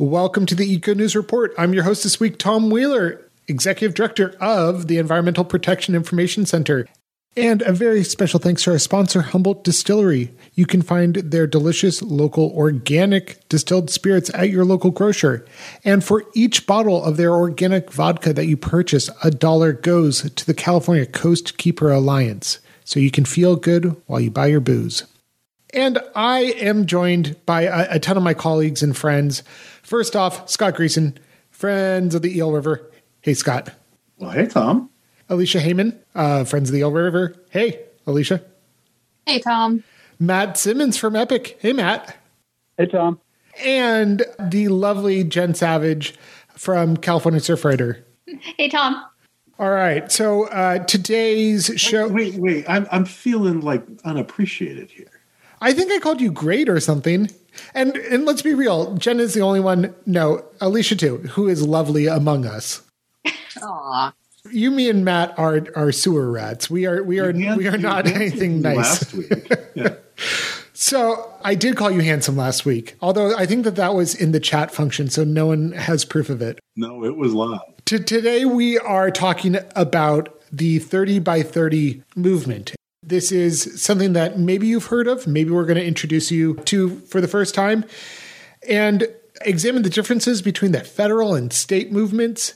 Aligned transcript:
Welcome 0.00 0.46
to 0.46 0.54
the 0.54 0.64
Eco 0.64 0.94
News 0.94 1.14
Report. 1.14 1.52
I'm 1.58 1.74
your 1.74 1.84
host 1.84 2.04
this 2.04 2.18
week, 2.18 2.38
Tom 2.38 2.70
Wheeler, 2.70 3.20
Executive 3.48 3.94
Director 3.94 4.34
of 4.40 4.86
the 4.86 4.96
Environmental 4.96 5.44
Protection 5.44 5.94
Information 5.94 6.46
Center. 6.46 6.88
And 7.36 7.60
a 7.60 7.74
very 7.74 8.02
special 8.02 8.40
thanks 8.40 8.62
to 8.62 8.70
our 8.70 8.78
sponsor, 8.78 9.20
Humboldt 9.20 9.62
Distillery. 9.62 10.30
You 10.54 10.64
can 10.64 10.80
find 10.80 11.16
their 11.16 11.46
delicious 11.46 12.00
local 12.00 12.50
organic 12.56 13.46
distilled 13.50 13.90
spirits 13.90 14.30
at 14.32 14.48
your 14.48 14.64
local 14.64 14.90
grocer. 14.90 15.44
And 15.84 16.02
for 16.02 16.24
each 16.32 16.66
bottle 16.66 17.04
of 17.04 17.18
their 17.18 17.34
organic 17.34 17.92
vodka 17.92 18.32
that 18.32 18.46
you 18.46 18.56
purchase, 18.56 19.10
a 19.22 19.30
dollar 19.30 19.74
goes 19.74 20.30
to 20.30 20.46
the 20.46 20.54
California 20.54 21.04
Coast 21.04 21.58
Keeper 21.58 21.92
Alliance. 21.92 22.58
So 22.84 23.00
you 23.00 23.10
can 23.10 23.26
feel 23.26 23.54
good 23.54 23.94
while 24.06 24.20
you 24.20 24.30
buy 24.30 24.46
your 24.46 24.60
booze. 24.60 25.04
And 25.72 25.98
I 26.16 26.40
am 26.58 26.86
joined 26.86 27.36
by 27.46 27.62
a, 27.62 27.96
a 27.96 27.98
ton 28.00 28.16
of 28.16 28.22
my 28.22 28.34
colleagues 28.34 28.82
and 28.82 28.96
friends. 28.96 29.42
First 29.90 30.14
off, 30.14 30.48
Scott 30.48 30.76
Greacen, 30.76 31.16
friends 31.50 32.14
of 32.14 32.22
the 32.22 32.38
Eel 32.38 32.52
River. 32.52 32.88
Hey, 33.22 33.34
Scott. 33.34 33.70
Well, 34.18 34.30
hey, 34.30 34.46
Tom. 34.46 34.88
Alicia 35.28 35.58
Hamann, 35.58 35.98
uh, 36.14 36.44
Friends 36.44 36.68
of 36.68 36.74
the 36.74 36.78
Eel 36.78 36.92
River. 36.92 37.34
Hey, 37.50 37.80
Alicia. 38.06 38.40
Hey, 39.26 39.40
Tom. 39.40 39.82
Matt 40.20 40.56
Simmons 40.56 40.96
from 40.96 41.16
Epic. 41.16 41.58
Hey, 41.60 41.72
Matt. 41.72 42.16
Hey, 42.78 42.86
Tom. 42.86 43.18
And 43.64 44.22
the 44.38 44.68
lovely 44.68 45.24
Jen 45.24 45.54
Savage 45.54 46.14
from 46.56 46.96
California 46.96 47.40
Surfrider. 47.40 48.00
Hey, 48.58 48.68
Tom. 48.68 49.04
All 49.58 49.70
right. 49.70 50.12
So 50.12 50.46
uh, 50.50 50.84
today's 50.84 51.66
show. 51.74 52.06
Wait, 52.06 52.36
wait. 52.36 52.64
I'm, 52.68 52.86
I'm 52.92 53.04
feeling 53.04 53.60
like 53.60 53.84
unappreciated 54.04 54.88
here. 54.88 55.19
I 55.60 55.72
think 55.72 55.92
I 55.92 55.98
called 55.98 56.20
you 56.20 56.30
great 56.32 56.68
or 56.68 56.80
something. 56.80 57.30
And 57.74 57.96
and 57.96 58.24
let's 58.24 58.42
be 58.42 58.54
real, 58.54 58.94
Jen 58.96 59.20
is 59.20 59.34
the 59.34 59.42
only 59.42 59.60
one. 59.60 59.94
No, 60.06 60.44
Alicia 60.60 60.96
too, 60.96 61.18
who 61.18 61.48
is 61.48 61.62
lovely 61.66 62.06
among 62.06 62.46
us. 62.46 62.82
Aw. 63.62 64.12
You, 64.50 64.70
me, 64.70 64.88
and 64.88 65.04
Matt 65.04 65.38
are 65.38 65.66
are 65.76 65.92
sewer 65.92 66.30
rats. 66.30 66.70
We 66.70 66.86
are 66.86 67.02
we 67.02 67.20
are 67.20 67.32
we 67.32 67.68
are 67.68 67.76
not 67.76 68.06
anything 68.06 68.62
nice. 68.62 68.76
Last 68.76 69.14
week. 69.14 69.52
Yeah. 69.74 69.94
So 70.72 71.32
I 71.44 71.54
did 71.54 71.76
call 71.76 71.90
you 71.90 72.00
handsome 72.00 72.36
last 72.36 72.64
week, 72.64 72.96
although 73.00 73.36
I 73.36 73.46
think 73.46 73.64
that 73.64 73.76
that 73.76 73.94
was 73.94 74.14
in 74.14 74.32
the 74.32 74.40
chat 74.40 74.70
function, 74.70 75.08
so 75.10 75.24
no 75.24 75.46
one 75.46 75.72
has 75.72 76.04
proof 76.04 76.30
of 76.30 76.42
it. 76.42 76.58
No, 76.74 77.04
it 77.04 77.16
was 77.16 77.34
live. 77.34 77.60
To 77.84 77.98
today 77.98 78.44
we 78.46 78.78
are 78.78 79.10
talking 79.10 79.58
about 79.76 80.40
the 80.50 80.78
30 80.78 81.20
by 81.20 81.42
30 81.42 82.02
movement. 82.16 82.74
This 83.02 83.32
is 83.32 83.82
something 83.82 84.12
that 84.12 84.38
maybe 84.38 84.66
you've 84.66 84.86
heard 84.86 85.08
of, 85.08 85.26
maybe 85.26 85.50
we're 85.50 85.64
going 85.64 85.78
to 85.78 85.84
introduce 85.84 86.30
you 86.30 86.54
to 86.66 86.96
for 87.00 87.22
the 87.22 87.28
first 87.28 87.54
time, 87.54 87.86
and 88.68 89.08
examine 89.40 89.82
the 89.82 89.88
differences 89.88 90.42
between 90.42 90.72
the 90.72 90.84
federal 90.84 91.34
and 91.34 91.50
state 91.50 91.90
movements. 91.90 92.54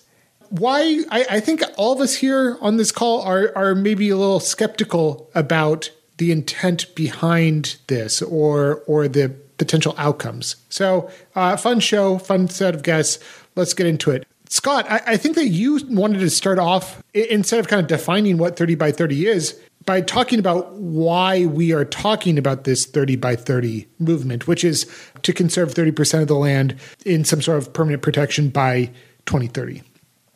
Why 0.50 1.02
I, 1.10 1.26
I 1.30 1.40
think 1.40 1.62
all 1.78 1.94
of 1.94 2.00
us 2.00 2.16
here 2.16 2.58
on 2.60 2.76
this 2.76 2.92
call 2.92 3.22
are 3.22 3.52
are 3.56 3.74
maybe 3.74 4.10
a 4.10 4.18
little 4.18 4.38
skeptical 4.38 5.30
about 5.34 5.90
the 6.18 6.30
intent 6.30 6.94
behind 6.94 7.76
this 7.86 8.20
or 8.20 8.82
or 8.86 9.08
the 9.08 9.30
potential 9.56 9.94
outcomes. 9.96 10.56
So, 10.68 11.10
uh, 11.34 11.56
fun 11.56 11.80
show, 11.80 12.18
fun 12.18 12.48
set 12.48 12.74
of 12.74 12.82
guests. 12.82 13.18
Let's 13.56 13.72
get 13.72 13.86
into 13.86 14.10
it. 14.10 14.26
Scott, 14.50 14.84
I, 14.90 15.00
I 15.06 15.16
think 15.16 15.36
that 15.36 15.48
you 15.48 15.80
wanted 15.88 16.20
to 16.20 16.28
start 16.28 16.58
off 16.58 17.02
instead 17.14 17.60
of 17.60 17.68
kind 17.68 17.80
of 17.80 17.88
defining 17.88 18.36
what 18.36 18.56
30 18.58 18.74
by 18.74 18.92
30 18.92 19.26
is 19.26 19.58
by 19.86 20.00
talking 20.00 20.38
about 20.38 20.72
why 20.74 21.46
we 21.46 21.72
are 21.72 21.84
talking 21.84 22.38
about 22.38 22.64
this 22.64 22.86
30 22.86 23.16
by 23.16 23.36
30 23.36 23.86
movement, 23.98 24.46
which 24.46 24.64
is 24.64 24.90
to 25.22 25.32
conserve 25.32 25.74
30% 25.74 26.22
of 26.22 26.28
the 26.28 26.34
land 26.34 26.76
in 27.04 27.24
some 27.24 27.42
sort 27.42 27.58
of 27.58 27.72
permanent 27.72 28.02
protection 28.02 28.48
by 28.48 28.90
2030. 29.26 29.82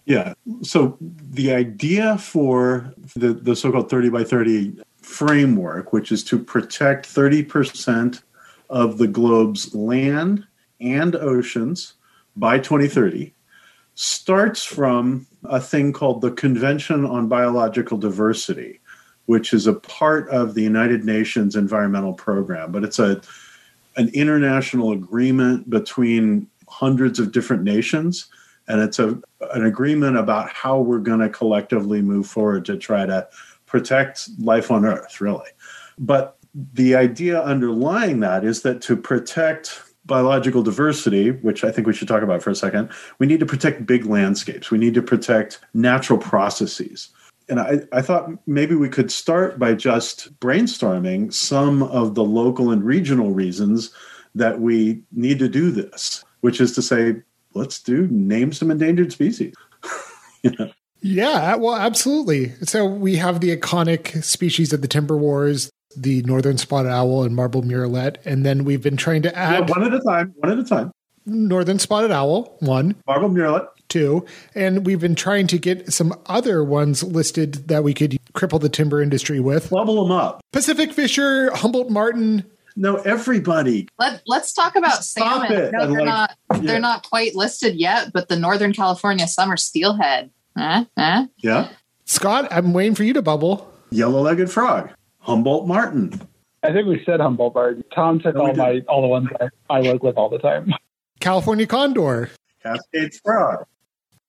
Yeah. 0.04 0.32
So 0.62 0.96
the 1.00 1.52
idea 1.52 2.16
for 2.18 2.94
the, 3.14 3.34
the 3.34 3.54
so 3.54 3.70
called 3.70 3.90
30 3.90 4.08
by 4.08 4.24
30 4.24 4.80
framework, 5.02 5.92
which 5.92 6.10
is 6.10 6.24
to 6.24 6.38
protect 6.38 7.06
30% 7.06 8.22
of 8.70 8.98
the 8.98 9.06
globe's 9.06 9.74
land 9.74 10.46
and 10.80 11.14
oceans 11.16 11.94
by 12.36 12.58
2030, 12.58 13.34
starts 13.94 14.64
from 14.64 15.26
a 15.44 15.60
thing 15.60 15.92
called 15.92 16.20
the 16.20 16.30
Convention 16.30 17.04
on 17.04 17.28
Biological 17.28 17.98
Diversity, 17.98 18.80
which 19.28 19.52
is 19.52 19.66
a 19.66 19.74
part 19.74 20.26
of 20.30 20.54
the 20.54 20.62
United 20.62 21.04
Nations 21.04 21.54
Environmental 21.54 22.14
Program. 22.14 22.72
But 22.72 22.82
it's 22.82 22.98
a 22.98 23.20
an 23.96 24.08
international 24.14 24.92
agreement 24.92 25.68
between 25.68 26.46
hundreds 26.66 27.18
of 27.18 27.30
different 27.30 27.62
nations 27.62 28.30
and 28.68 28.80
it's 28.80 28.98
a 28.98 29.20
an 29.52 29.64
agreement 29.64 30.16
about 30.16 30.50
how 30.50 30.80
we're 30.80 30.98
going 30.98 31.20
to 31.20 31.28
collectively 31.28 32.00
move 32.00 32.26
forward 32.26 32.64
to 32.64 32.76
try 32.76 33.04
to 33.04 33.26
protect 33.66 34.28
life 34.38 34.70
on 34.70 34.84
earth 34.84 35.20
really 35.20 35.50
but 35.98 36.36
the 36.74 36.94
idea 36.94 37.42
underlying 37.42 38.20
that 38.20 38.44
is 38.44 38.62
that 38.62 38.80
to 38.80 38.96
protect 38.96 39.82
biological 40.06 40.62
diversity 40.62 41.30
which 41.30 41.64
i 41.64 41.70
think 41.70 41.86
we 41.86 41.92
should 41.92 42.08
talk 42.08 42.22
about 42.22 42.42
for 42.42 42.50
a 42.50 42.54
second 42.54 42.90
we 43.18 43.26
need 43.26 43.40
to 43.40 43.46
protect 43.46 43.86
big 43.86 44.06
landscapes 44.06 44.70
we 44.70 44.78
need 44.78 44.94
to 44.94 45.02
protect 45.02 45.60
natural 45.74 46.18
processes 46.18 47.10
and 47.48 47.60
I, 47.60 47.80
I 47.92 48.02
thought 48.02 48.30
maybe 48.46 48.74
we 48.74 48.88
could 48.88 49.10
start 49.10 49.58
by 49.58 49.74
just 49.74 50.38
brainstorming 50.40 51.32
some 51.32 51.82
of 51.84 52.14
the 52.14 52.24
local 52.24 52.70
and 52.70 52.84
regional 52.84 53.30
reasons 53.32 53.90
that 54.34 54.60
we 54.60 55.02
need 55.12 55.38
to 55.38 55.48
do 55.48 55.70
this, 55.70 56.24
which 56.40 56.60
is 56.60 56.74
to 56.74 56.82
say, 56.82 57.16
let's 57.54 57.80
do 57.82 58.06
name 58.08 58.52
some 58.52 58.70
endangered 58.70 59.12
species. 59.12 59.54
You 60.44 60.52
know? 60.56 60.70
Yeah, 61.00 61.56
well, 61.56 61.74
absolutely. 61.74 62.52
So 62.62 62.84
we 62.86 63.16
have 63.16 63.40
the 63.40 63.56
iconic 63.56 64.22
species 64.22 64.72
of 64.72 64.82
the 64.82 64.88
timber 64.88 65.16
wars, 65.16 65.68
the 65.96 66.22
northern 66.22 66.58
spotted 66.58 66.90
owl 66.90 67.24
and 67.24 67.34
marbled 67.34 67.64
murrelet, 67.64 68.18
and 68.24 68.46
then 68.46 68.62
we've 68.64 68.80
been 68.82 68.96
trying 68.96 69.22
to 69.22 69.30
Yeah, 69.30 69.58
add 69.62 69.68
one 69.70 69.82
at 69.82 69.92
a 69.92 69.98
time, 69.98 70.32
one 70.36 70.52
at 70.52 70.58
a 70.60 70.62
time. 70.64 70.92
northern 71.26 71.80
spotted 71.80 72.12
owl, 72.12 72.56
one, 72.60 72.94
Marbled 73.08 73.34
murrelet. 73.34 73.66
Two, 73.88 74.26
and 74.54 74.84
we've 74.84 75.00
been 75.00 75.14
trying 75.14 75.46
to 75.46 75.58
get 75.58 75.92
some 75.92 76.12
other 76.26 76.62
ones 76.62 77.02
listed 77.02 77.68
that 77.68 77.82
we 77.82 77.94
could 77.94 78.18
cripple 78.34 78.60
the 78.60 78.68
timber 78.68 79.00
industry 79.00 79.40
with. 79.40 79.70
Bubble 79.70 80.02
them 80.06 80.12
up. 80.12 80.42
Pacific 80.52 80.92
Fisher, 80.92 81.50
Humboldt 81.54 81.88
marten. 81.90 82.44
No, 82.76 82.96
everybody. 82.96 83.88
Let, 83.98 84.20
let's 84.26 84.52
talk 84.52 84.76
about 84.76 85.02
Stop 85.04 85.46
salmon. 85.48 85.52
it. 85.64 85.72
No, 85.72 85.86
they're 85.86 86.00
like- 86.00 86.04
not. 86.04 86.36
yeah. 86.52 86.58
They're 86.60 86.80
not 86.80 87.08
quite 87.08 87.34
listed 87.34 87.76
yet, 87.76 88.12
but 88.12 88.28
the 88.28 88.36
Northern 88.38 88.72
California 88.74 89.26
summer 89.26 89.56
steelhead. 89.56 90.30
Huh? 90.56 90.84
Huh? 90.96 91.26
Yeah. 91.38 91.70
Scott, 92.04 92.46
I'm 92.50 92.72
waiting 92.74 92.94
for 92.94 93.04
you 93.04 93.14
to 93.14 93.22
bubble. 93.22 93.72
Yellow 93.90 94.20
legged 94.20 94.50
frog. 94.50 94.90
Humboldt 95.20 95.66
marten. 95.66 96.20
I 96.62 96.72
think 96.72 96.86
we 96.88 97.02
said 97.06 97.20
Humboldt 97.20 97.54
marten. 97.54 97.84
Tom 97.94 98.20
took 98.20 98.34
No, 98.34 98.48
all 98.48 98.54
my 98.54 98.82
all 98.86 99.00
the 99.00 99.08
ones 99.08 99.28
I, 99.40 99.48
I 99.70 99.80
work 99.80 100.02
with 100.02 100.16
all 100.16 100.28
the 100.28 100.38
time. 100.38 100.72
California 101.20 101.66
condor. 101.66 102.30
Cascade 102.62 103.12
frog. 103.24 103.64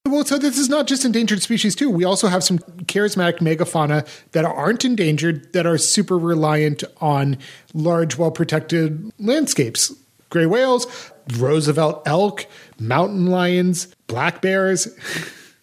Well, 0.10 0.26
so 0.26 0.40
this 0.40 0.58
is 0.58 0.70
not 0.70 0.88
just 0.88 1.06
endangered 1.06 1.42
species 1.44 1.76
too. 1.76 1.90
We 1.90 2.04
also 2.04 2.28
have 2.28 2.44
some 2.44 2.58
charismatic 2.60 3.40
megafauna 3.40 4.08
that 4.32 4.44
aren't 4.44 4.84
endangered 4.84 5.54
that 5.54 5.68
are 5.68 5.78
super 5.78 6.18
reliant 6.18 6.84
on 7.00 7.38
large, 7.76 8.18
well-protected 8.18 9.12
landscapes. 9.20 9.94
Gray 10.30 10.48
whales, 10.48 11.12
Roosevelt 11.38 12.02
elk, 12.08 12.48
mountain 12.80 13.28
lions, 13.28 13.94
black 14.08 14.42
bears. 14.42 14.86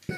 The, 0.06 0.14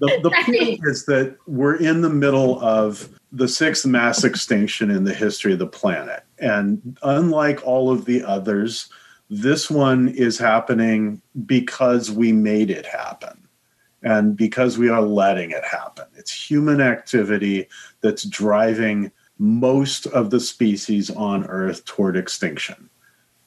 the 0.00 0.30
point 0.44 0.80
is 0.82 1.04
that 1.06 1.36
we're 1.46 1.76
in 1.76 2.00
the 2.00 2.10
middle 2.10 2.60
of 2.60 3.08
the 3.30 3.48
sixth 3.48 3.86
mass 3.86 4.24
extinction 4.24 4.90
in 4.90 5.04
the 5.04 5.14
history 5.14 5.52
of 5.52 5.60
the 5.60 5.66
planet. 5.66 6.24
And 6.38 6.98
unlike 7.02 7.64
all 7.64 7.92
of 7.92 8.06
the 8.06 8.24
others, 8.24 8.88
this 9.30 9.70
one 9.70 10.08
is 10.08 10.38
happening 10.38 11.22
because 11.46 12.10
we 12.10 12.32
made 12.32 12.68
it 12.68 12.86
happen 12.86 13.41
and 14.02 14.36
because 14.36 14.78
we 14.78 14.88
are 14.88 15.02
letting 15.02 15.50
it 15.50 15.64
happen. 15.64 16.06
It's 16.16 16.32
human 16.32 16.80
activity 16.80 17.68
that's 18.00 18.24
driving 18.24 19.12
most 19.38 20.06
of 20.06 20.30
the 20.30 20.40
species 20.40 21.10
on 21.10 21.44
Earth 21.46 21.84
toward 21.84 22.16
extinction. 22.16 22.88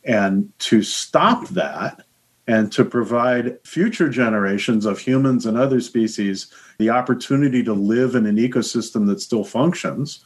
And 0.04 0.52
to 0.60 0.84
stop 0.84 1.48
that, 1.50 2.06
and 2.48 2.72
to 2.72 2.86
provide 2.86 3.58
future 3.64 4.10
generations 4.10 4.86
of 4.86 5.00
humans 5.00 5.46
and 5.46 5.58
other 5.58 5.82
species 5.82 6.48
the 6.78 6.90
opportunity 6.90 7.64
to 7.64 7.74
live 7.74 8.16
in 8.16 8.26
an 8.26 8.38
ecosystem 8.38 9.08
that 9.08 9.22
still 9.22 9.44
functions, 9.44 10.24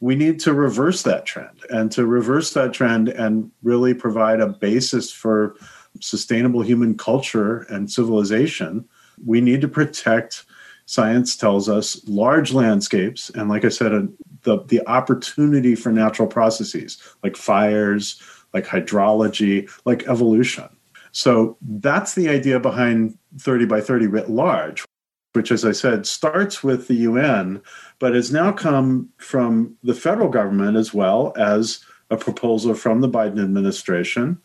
we 0.00 0.16
need 0.16 0.40
to 0.40 0.52
reverse 0.52 1.02
that 1.02 1.24
trend. 1.26 1.64
And 1.70 1.92
to 1.92 2.06
reverse 2.06 2.52
that 2.54 2.72
trend 2.72 3.08
and 3.08 3.50
really 3.62 3.94
provide 3.94 4.40
a 4.40 4.48
basis 4.48 5.12
for 5.12 5.54
sustainable 6.00 6.62
human 6.62 6.96
culture 6.96 7.58
and 7.70 7.90
civilization, 7.90 8.88
we 9.24 9.40
need 9.40 9.60
to 9.60 9.68
protect, 9.68 10.44
science 10.86 11.36
tells 11.36 11.68
us, 11.68 12.00
large 12.06 12.52
landscapes. 12.52 13.30
And 13.30 13.48
like 13.48 13.64
I 13.64 13.68
said, 13.68 13.92
uh, 13.92 14.02
the, 14.42 14.62
the 14.64 14.86
opportunity 14.88 15.74
for 15.74 15.90
natural 15.90 16.28
processes 16.28 17.02
like 17.22 17.36
fires, 17.36 18.22
like 18.52 18.66
hydrology, 18.66 19.70
like 19.84 20.06
evolution. 20.08 20.68
So 21.12 21.56
that's 21.62 22.14
the 22.14 22.28
idea 22.28 22.58
behind 22.58 23.16
30 23.38 23.66
by 23.66 23.80
30 23.80 24.08
writ 24.08 24.30
large, 24.30 24.84
which, 25.32 25.52
as 25.52 25.64
I 25.64 25.72
said, 25.72 26.06
starts 26.06 26.62
with 26.62 26.88
the 26.88 26.94
UN, 26.94 27.62
but 27.98 28.14
has 28.14 28.32
now 28.32 28.52
come 28.52 29.08
from 29.18 29.76
the 29.82 29.94
federal 29.94 30.28
government 30.28 30.76
as 30.76 30.92
well 30.92 31.32
as 31.36 31.84
a 32.10 32.16
proposal 32.16 32.74
from 32.74 33.00
the 33.00 33.08
Biden 33.08 33.42
administration 33.42 34.40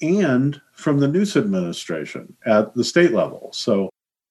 and 0.00 0.60
from 0.72 1.00
the 1.00 1.08
Newsom 1.08 1.44
administration 1.44 2.36
at 2.46 2.74
the 2.74 2.84
state 2.84 3.12
level. 3.12 3.50
So 3.52 3.90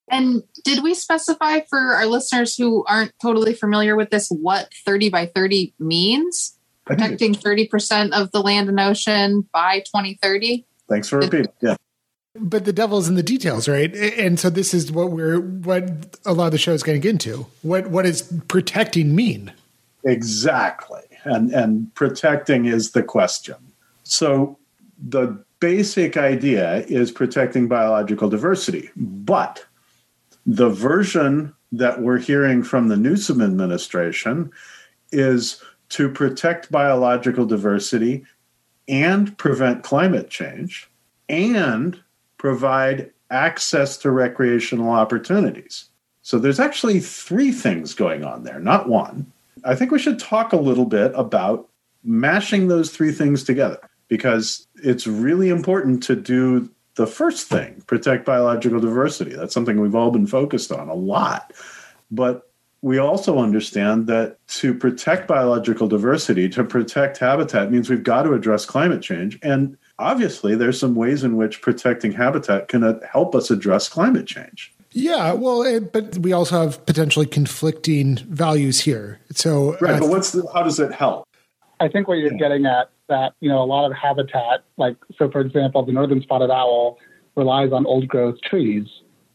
And 0.10 0.44
did 0.64 0.84
we 0.84 0.94
specify 0.94 1.62
for 1.70 1.96
our 1.96 2.06
listeners 2.06 2.56
who 2.56 2.84
aren't 2.86 3.14
totally 3.22 3.54
familiar 3.54 3.96
with 3.96 4.10
this 4.10 4.30
what 4.30 4.70
30 4.86 5.10
by 5.10 5.28
30 5.28 5.74
means? 5.80 6.58
Protecting 6.86 7.34
30% 7.34 8.12
of 8.12 8.32
the 8.32 8.42
land 8.42 8.68
and 8.68 8.80
ocean 8.80 9.48
by 9.54 9.80
2030? 9.80 10.66
thanks 10.90 11.10
for 11.10 11.20
repeating. 11.20 11.48
Yeah. 11.62 11.76
But 12.36 12.66
the 12.66 12.74
devil's 12.74 13.08
in 13.08 13.16
the 13.16 13.24
details, 13.24 13.68
right? 13.68 13.94
And 13.96 14.40
so 14.40 14.50
this 14.50 14.74
is 14.74 14.92
what 14.92 15.12
we're 15.12 15.40
what 15.40 16.18
a 16.26 16.34
lot 16.34 16.48
of 16.48 16.52
the 16.52 16.58
show 16.58 16.74
is 16.74 16.82
going 16.82 17.00
to 17.00 17.02
get 17.02 17.12
into. 17.12 17.46
What 17.62 17.88
what 17.90 18.06
does 18.06 18.24
protecting 18.48 19.16
mean? 19.16 19.54
Exactly. 20.04 21.04
And 21.26 21.52
and 21.54 21.94
protecting 21.94 22.66
is 22.66 22.92
the 22.92 23.04
question. 23.04 23.56
So 24.04 24.58
the 24.98 25.44
basic 25.60 26.18
idea 26.18 26.80
is 26.88 27.12
protecting 27.12 27.68
biological 27.68 28.30
diversity, 28.30 28.90
but 28.96 29.66
the 30.46 30.70
version 30.70 31.54
that 31.72 32.02
we're 32.02 32.20
hearing 32.20 32.64
from 32.64 32.88
the 32.88 32.98
Newsom 32.98 33.42
administration 33.42 34.52
is 35.12 35.62
to 35.90 36.10
protect 36.10 36.72
biological 36.72 37.46
diversity 37.46 38.26
and 38.88 39.38
prevent 39.38 39.84
climate 39.84 40.30
change 40.30 40.90
and 41.30 42.00
provide 42.38 43.12
access 43.30 43.98
to 43.98 44.12
recreational 44.12 44.92
opportunities. 44.92 45.86
So 46.22 46.40
there's 46.40 46.60
actually 46.60 47.00
three 47.00 47.52
things 47.52 47.94
going 47.94 48.24
on 48.24 48.44
there, 48.44 48.60
not 48.60 48.88
one. 48.88 49.32
I 49.66 49.76
think 49.76 49.92
we 49.92 50.00
should 50.00 50.20
talk 50.20 50.54
a 50.54 50.58
little 50.58 50.86
bit 50.86 51.12
about 51.16 51.70
mashing 52.04 52.68
those 52.68 52.92
three 52.92 53.12
things 53.12 53.44
together 53.44 53.80
because 54.08 54.68
it's 54.76 55.08
really 55.08 55.50
important 55.50 56.04
to 56.04 56.16
do 56.16 56.70
the 56.96 57.08
first 57.08 57.48
thing 57.48 57.84
protect 57.88 58.26
biological 58.26 58.80
diversity. 58.80 59.36
That's 59.36 59.54
something 59.54 59.80
we've 59.80 59.96
all 59.96 60.12
been 60.12 60.28
focused 60.28 60.72
on 60.72 60.90
a 60.90 60.94
lot. 60.94 61.54
But 62.12 62.50
we 62.82 62.98
also 62.98 63.40
understand 63.40 64.08
that 64.08 64.46
to 64.48 64.74
protect 64.74 65.28
biological 65.28 65.88
diversity, 65.88 66.50
to 66.50 66.64
protect 66.64 67.18
habitat, 67.18 67.72
means 67.72 67.90
we've 67.90 68.04
got 68.04 68.24
to 68.24 68.34
address 68.34 68.66
climate 68.66 69.02
change. 69.02 69.40
And 69.42 69.78
obviously, 70.00 70.56
there's 70.56 70.80
some 70.80 70.94
ways 70.94 71.24
in 71.24 71.38
which 71.38 71.62
protecting 71.62 72.12
habitat 72.12 72.68
can 72.68 72.84
uh, 72.84 73.00
help 73.10 73.36
us 73.36 73.50
address 73.50 73.88
climate 73.88 74.28
change. 74.28 74.74
Yeah, 74.92 75.32
well, 75.34 75.64
it, 75.64 75.92
but 75.92 76.20
we 76.20 76.34
also 76.34 76.62
have 76.62 76.86
potentially 76.86 77.26
conflicting 77.26 78.18
values 78.18 78.82
here. 78.82 79.20
So, 79.32 79.78
Right, 79.80 79.96
uh, 79.96 80.00
but 80.02 80.10
what's 80.10 80.34
the, 80.34 80.46
how 80.54 80.62
does 80.62 80.80
it 80.80 80.92
help? 80.92 81.26
I 81.80 81.88
think 81.88 82.08
what 82.08 82.20
you're 82.20 82.32
getting 82.32 82.66
at 82.66 82.90
that 83.10 83.34
you 83.40 83.50
know 83.50 83.62
a 83.62 83.66
lot 83.66 83.86
of 83.90 83.96
habitat, 83.96 84.64
like 84.78 84.96
so 85.18 85.30
for 85.30 85.42
example, 85.42 85.86
the 85.86 85.92
northern 85.92 86.22
spotted 86.22 86.52
owl 86.52 86.98
relies 87.36 87.72
on 87.72 87.86
old 87.86 88.08
growth 88.08 88.36
trees, 88.42 88.86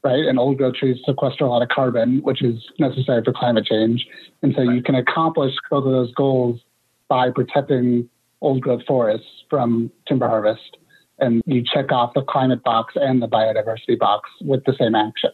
right? 0.05 0.25
And 0.25 0.39
old 0.39 0.59
growth 0.59 0.75
trees 0.75 0.99
sequester 1.07 1.45
a 1.45 1.49
lot 1.49 1.63
of 1.63 1.69
carbon, 1.69 2.21
which 2.23 2.43
is 2.43 2.63
necessary 2.79 3.23
for 3.25 3.33
climate 3.33 3.67
change. 3.67 4.07
And 4.43 4.55
so 4.57 4.63
you 4.63 4.83
can 4.83 4.95
accomplish 4.95 5.55
both 5.71 5.85
of 5.85 5.93
those 5.93 6.13
goals 6.15 6.61
by 7.09 7.31
protecting 7.31 8.09
old 8.41 8.61
growth 8.61 8.83
forests 8.87 9.27
from 9.51 9.91
timber 10.07 10.29
harvest. 10.29 10.77
And 11.19 11.43
you 11.47 11.65
check 11.65 11.91
off 11.91 12.15
the 12.15 12.23
climate 12.23 12.63
box 12.63 12.95
and 12.97 13.21
the 13.21 13.27
biodiversity 13.27 13.99
box 13.99 14.31
with 14.41 14.65
the 14.65 14.75
same 14.79 14.95
action. 14.95 15.31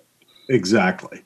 Exactly. 0.49 1.23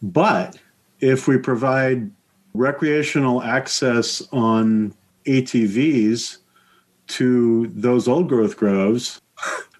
But 0.00 0.58
if 1.00 1.28
we 1.28 1.36
provide 1.36 2.10
recreational 2.54 3.42
access 3.42 4.26
on 4.32 4.94
ATVs 5.26 6.38
to 7.08 7.66
those 7.68 8.08
old 8.08 8.28
growth 8.28 8.56
groves, 8.56 9.20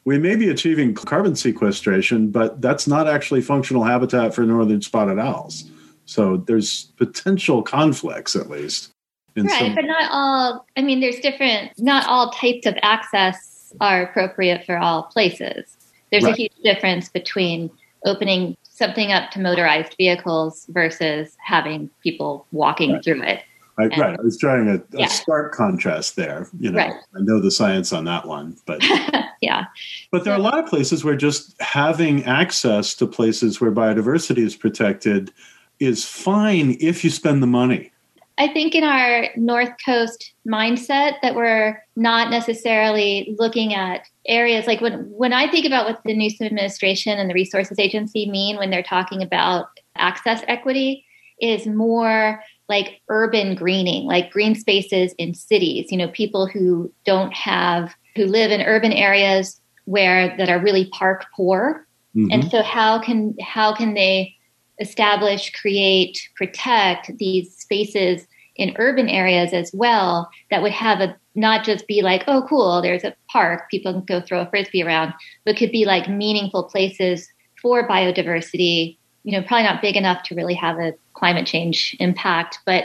we 0.04 0.18
may 0.18 0.36
be 0.36 0.48
achieving 0.48 0.94
carbon 0.94 1.34
sequestration, 1.34 2.30
but 2.30 2.60
that's 2.60 2.86
not 2.86 3.08
actually 3.08 3.40
functional 3.40 3.82
habitat 3.84 4.34
for 4.34 4.42
northern 4.42 4.82
spotted 4.82 5.18
owls. 5.18 5.64
So 6.04 6.36
there's 6.36 6.84
potential 6.96 7.62
conflicts, 7.62 8.36
at 8.36 8.48
least. 8.48 8.90
Right, 9.36 9.50
some- 9.50 9.74
but 9.74 9.84
not 9.84 10.08
all. 10.10 10.66
I 10.76 10.82
mean, 10.82 11.00
there's 11.00 11.18
different. 11.18 11.72
Not 11.78 12.06
all 12.06 12.30
types 12.30 12.66
of 12.66 12.74
access 12.82 13.72
are 13.80 14.02
appropriate 14.02 14.64
for 14.64 14.78
all 14.78 15.02
places. 15.04 15.76
There's 16.10 16.24
Right. 16.24 16.32
a 16.32 16.36
huge 16.36 16.52
difference 16.62 17.08
between 17.08 17.70
opening 18.04 18.56
something 18.62 19.10
up 19.12 19.30
to 19.32 19.40
motorized 19.40 19.94
vehicles 19.98 20.66
versus 20.70 21.36
having 21.44 21.90
people 22.02 22.46
walking 22.52 22.92
Right. 22.92 23.04
through 23.04 23.22
it. 23.22 23.42
I, 23.78 23.86
right. 23.86 24.18
I 24.18 24.22
was 24.22 24.38
drawing 24.38 24.68
a, 24.68 24.76
a 24.76 25.00
Yeah. 25.00 25.06
stark 25.06 25.52
contrast 25.52 26.16
there. 26.16 26.48
You 26.58 26.70
know, 26.72 26.78
Right. 26.78 26.94
I 27.14 27.20
know 27.20 27.40
the 27.40 27.50
science 27.50 27.92
on 27.92 28.04
that 28.04 28.26
one, 28.26 28.56
but 28.66 28.82
yeah, 29.42 29.66
But 30.10 30.24
there 30.24 30.32
are 30.32 30.38
a 30.38 30.42
lot 30.42 30.58
of 30.58 30.66
places 30.66 31.04
where 31.04 31.16
just 31.16 31.60
having 31.60 32.24
access 32.24 32.94
to 32.94 33.06
places 33.06 33.60
where 33.60 33.70
biodiversity 33.70 34.38
is 34.38 34.56
protected 34.56 35.32
is 35.78 36.04
fine 36.04 36.76
if 36.80 37.04
you 37.04 37.10
spend 37.10 37.42
the 37.42 37.46
money. 37.46 37.92
I 38.38 38.48
think 38.48 38.74
in 38.74 38.84
our 38.84 39.28
North 39.36 39.72
Coast 39.84 40.34
mindset 40.46 41.14
that 41.22 41.34
we're 41.34 41.82
not 41.96 42.30
necessarily 42.30 43.34
looking 43.38 43.72
at 43.72 44.06
areas 44.26 44.66
like 44.66 44.82
when 44.82 45.08
when 45.10 45.32
I 45.32 45.50
think 45.50 45.64
about 45.64 45.86
what 45.86 46.00
the 46.04 46.14
Newsom 46.14 46.46
administration 46.46 47.18
and 47.18 47.30
the 47.30 47.34
Resources 47.34 47.78
Agency 47.78 48.28
mean 48.30 48.56
when 48.58 48.68
they're 48.70 48.82
talking 48.82 49.22
about 49.22 49.68
access 49.96 50.42
equity 50.48 51.04
is 51.40 51.66
more 51.66 52.42
like 52.68 53.00
urban 53.08 53.54
greening, 53.54 54.04
like 54.04 54.30
green 54.30 54.54
spaces 54.54 55.14
in 55.18 55.34
cities, 55.34 55.90
you 55.90 55.98
know, 55.98 56.08
people 56.08 56.46
who 56.46 56.92
don't 57.04 57.32
have 57.32 57.94
who 58.16 58.24
live 58.26 58.50
in 58.50 58.62
urban 58.62 58.92
areas 58.92 59.60
where 59.84 60.36
that 60.38 60.48
are 60.48 60.58
really 60.58 60.86
park 60.86 61.26
poor 61.36 61.86
Mhm. 62.16 62.32
and 62.32 62.50
so 62.50 62.62
how 62.62 62.98
can 62.98 63.34
how 63.40 63.74
can 63.74 63.94
they 63.94 64.34
establish 64.80 65.50
create 65.52 66.18
protect 66.34 67.16
these 67.18 67.54
spaces 67.54 68.26
in 68.56 68.74
urban 68.78 69.08
areas 69.08 69.52
as 69.52 69.70
well 69.74 70.28
that 70.50 70.62
would 70.62 70.72
have 70.72 71.00
a 71.00 71.14
not 71.34 71.64
just 71.64 71.86
be 71.86 72.00
like 72.02 72.24
oh 72.26 72.44
cool 72.48 72.80
there's 72.80 73.04
a 73.04 73.14
park 73.30 73.70
people 73.70 73.92
can 73.92 74.04
go 74.04 74.20
throw 74.20 74.40
a 74.40 74.46
frisbee 74.50 74.82
around 74.82 75.12
but 75.44 75.56
could 75.56 75.70
be 75.70 75.84
like 75.84 76.08
meaningful 76.08 76.64
places 76.64 77.28
for 77.60 77.86
biodiversity 77.86 78.96
you 79.26 79.32
know 79.32 79.46
probably 79.46 79.64
not 79.64 79.82
big 79.82 79.96
enough 79.96 80.22
to 80.22 80.34
really 80.34 80.54
have 80.54 80.78
a 80.78 80.94
climate 81.12 81.46
change 81.46 81.94
impact 82.00 82.60
but 82.64 82.84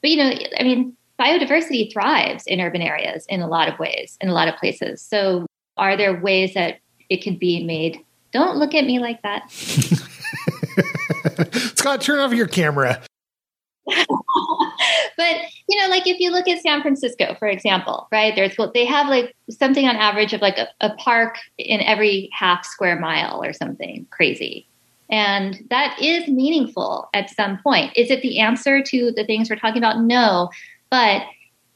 but 0.00 0.10
you 0.10 0.16
know 0.16 0.32
i 0.58 0.64
mean 0.64 0.96
biodiversity 1.22 1.92
thrives 1.92 2.44
in 2.46 2.60
urban 2.60 2.82
areas 2.82 3.24
in 3.28 3.40
a 3.40 3.46
lot 3.46 3.68
of 3.68 3.78
ways 3.78 4.18
in 4.20 4.28
a 4.28 4.32
lot 4.32 4.48
of 4.48 4.56
places. 4.56 5.00
So 5.00 5.46
are 5.76 5.96
there 5.96 6.20
ways 6.20 6.54
that 6.54 6.78
it 7.08 7.22
could 7.22 7.38
be 7.38 7.62
made? 7.64 8.00
Don't 8.32 8.56
look 8.56 8.74
at 8.74 8.84
me 8.84 8.98
like 8.98 9.22
that. 9.22 9.48
Scott, 11.76 12.00
turn 12.00 12.18
off 12.18 12.32
your 12.32 12.48
camera. 12.48 13.00
but 13.86 13.96
you 15.68 15.80
know 15.80 15.88
like 15.88 16.06
if 16.06 16.20
you 16.20 16.30
look 16.30 16.46
at 16.46 16.62
san 16.62 16.80
francisco 16.80 17.34
for 17.40 17.48
example 17.48 18.06
right 18.12 18.36
there's 18.36 18.54
they 18.74 18.84
have 18.84 19.08
like 19.08 19.34
something 19.50 19.88
on 19.88 19.96
average 19.96 20.32
of 20.32 20.40
like 20.40 20.56
a, 20.56 20.68
a 20.80 20.94
park 20.94 21.36
in 21.58 21.80
every 21.80 22.30
half 22.32 22.64
square 22.64 23.00
mile 23.00 23.42
or 23.42 23.52
something 23.52 24.06
crazy 24.10 24.68
and 25.12 25.62
that 25.70 25.96
is 26.02 26.26
meaningful 26.26 27.08
at 27.14 27.30
some 27.30 27.58
point 27.62 27.92
is 27.94 28.10
it 28.10 28.22
the 28.22 28.40
answer 28.40 28.82
to 28.82 29.12
the 29.12 29.24
things 29.24 29.48
we're 29.48 29.56
talking 29.56 29.78
about 29.78 30.00
no 30.00 30.50
but 30.90 31.22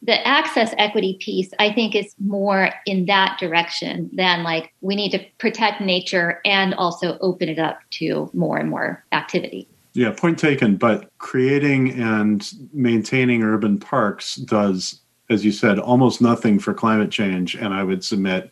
the 0.03 0.27
access 0.27 0.75
equity 0.79 1.17
piece 1.21 1.51
i 1.61 1.73
think 1.73 1.95
is 1.95 2.15
more 2.19 2.71
in 2.87 3.07
that 3.07 3.39
direction 3.39 4.11
than 4.13 4.43
like 4.43 4.73
we 4.81 4.97
need 4.97 5.11
to 5.11 5.25
protect 5.39 5.81
nature 5.81 6.41
and 6.45 6.75
also 6.75 7.17
open 7.21 7.49
it 7.49 7.59
up 7.59 7.79
to 7.91 8.29
more 8.35 8.59
and 8.59 8.69
more 8.69 9.05
activity 9.13 9.69
Yeah, 9.97 10.13
point 10.13 10.39
taken. 10.39 10.77
But 10.77 11.09
creating 11.17 11.99
and 11.99 12.47
maintaining 12.75 13.43
urban 13.43 13.79
parks 13.79 14.37
does, 14.37 15.01
as 15.31 15.43
you 15.43 15.53
said, 15.53 15.79
almost 15.79 16.21
nothing 16.21 16.59
for 16.59 16.75
climate 16.75 17.11
change. 17.11 17.55
And 17.55 17.73
I 17.73 17.83
would 17.83 18.05
submit 18.05 18.51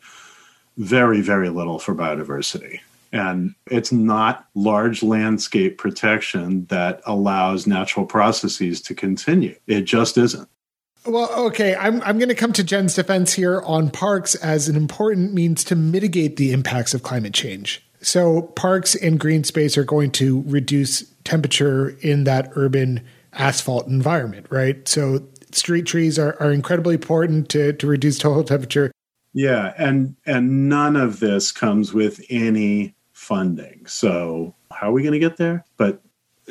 very, 0.79 1.21
very 1.21 1.50
little 1.50 1.79
for 1.79 1.95
biodiversity. 1.95 2.81
And 3.14 3.54
it's 3.71 3.92
not 3.92 4.49
large 4.54 5.02
landscape 5.02 5.78
protection 5.78 6.66
that 6.66 7.00
allows 7.06 7.64
natural 7.64 8.06
processes 8.06 8.83
to 8.83 8.94
continue. 8.94 9.54
It 9.68 9.83
just 9.83 10.18
isn't. 10.18 10.49
Well, 11.06 11.30
okay, 11.47 11.76
I'm 11.76 12.02
I'm 12.02 12.18
going 12.18 12.30
to 12.30 12.35
come 12.35 12.52
to 12.54 12.64
Jen's 12.64 12.94
defense 12.94 13.35
here 13.35 13.61
on 13.62 13.90
parks 13.90 14.35
as 14.37 14.68
an 14.68 14.75
important 14.75 15.33
means 15.33 15.62
to 15.64 15.76
mitigate 15.76 16.37
the 16.37 16.50
impacts 16.52 16.92
of 16.92 17.02
climate 17.02 17.35
change. 17.35 17.87
So, 18.00 18.42
parks 18.42 18.94
and 18.94 19.21
green 19.21 19.44
space 19.44 19.78
are 19.78 19.85
going 19.85 20.11
to 20.12 20.42
reduce 20.47 21.04
temperature 21.23 21.90
in 22.00 22.25
that 22.25 22.50
urban 22.56 23.02
asphalt 23.33 23.87
environment, 23.87 24.47
right? 24.50 24.87
So, 24.88 25.26
street 25.52 25.87
trees 25.87 26.18
are, 26.18 26.37
are 26.40 26.50
incredibly 26.50 26.94
important 26.94 27.49
to, 27.50 27.75
to 27.75 27.87
reduce 27.87 28.18
total 28.18 28.42
temperature. 28.42 28.90
Yeah, 29.35 29.73
and 29.76 30.16
and 30.26 30.68
none 30.68 30.97
of 30.97 31.21
this 31.21 31.52
comes 31.52 31.92
with 31.92 32.25
any 32.30 32.94
funding. 33.25 33.87
So 33.87 34.54
how 34.71 34.90
are 34.90 34.93
we 34.93 35.02
going 35.02 35.12
to 35.12 35.19
get 35.19 35.37
there? 35.37 35.64
But 35.76 36.00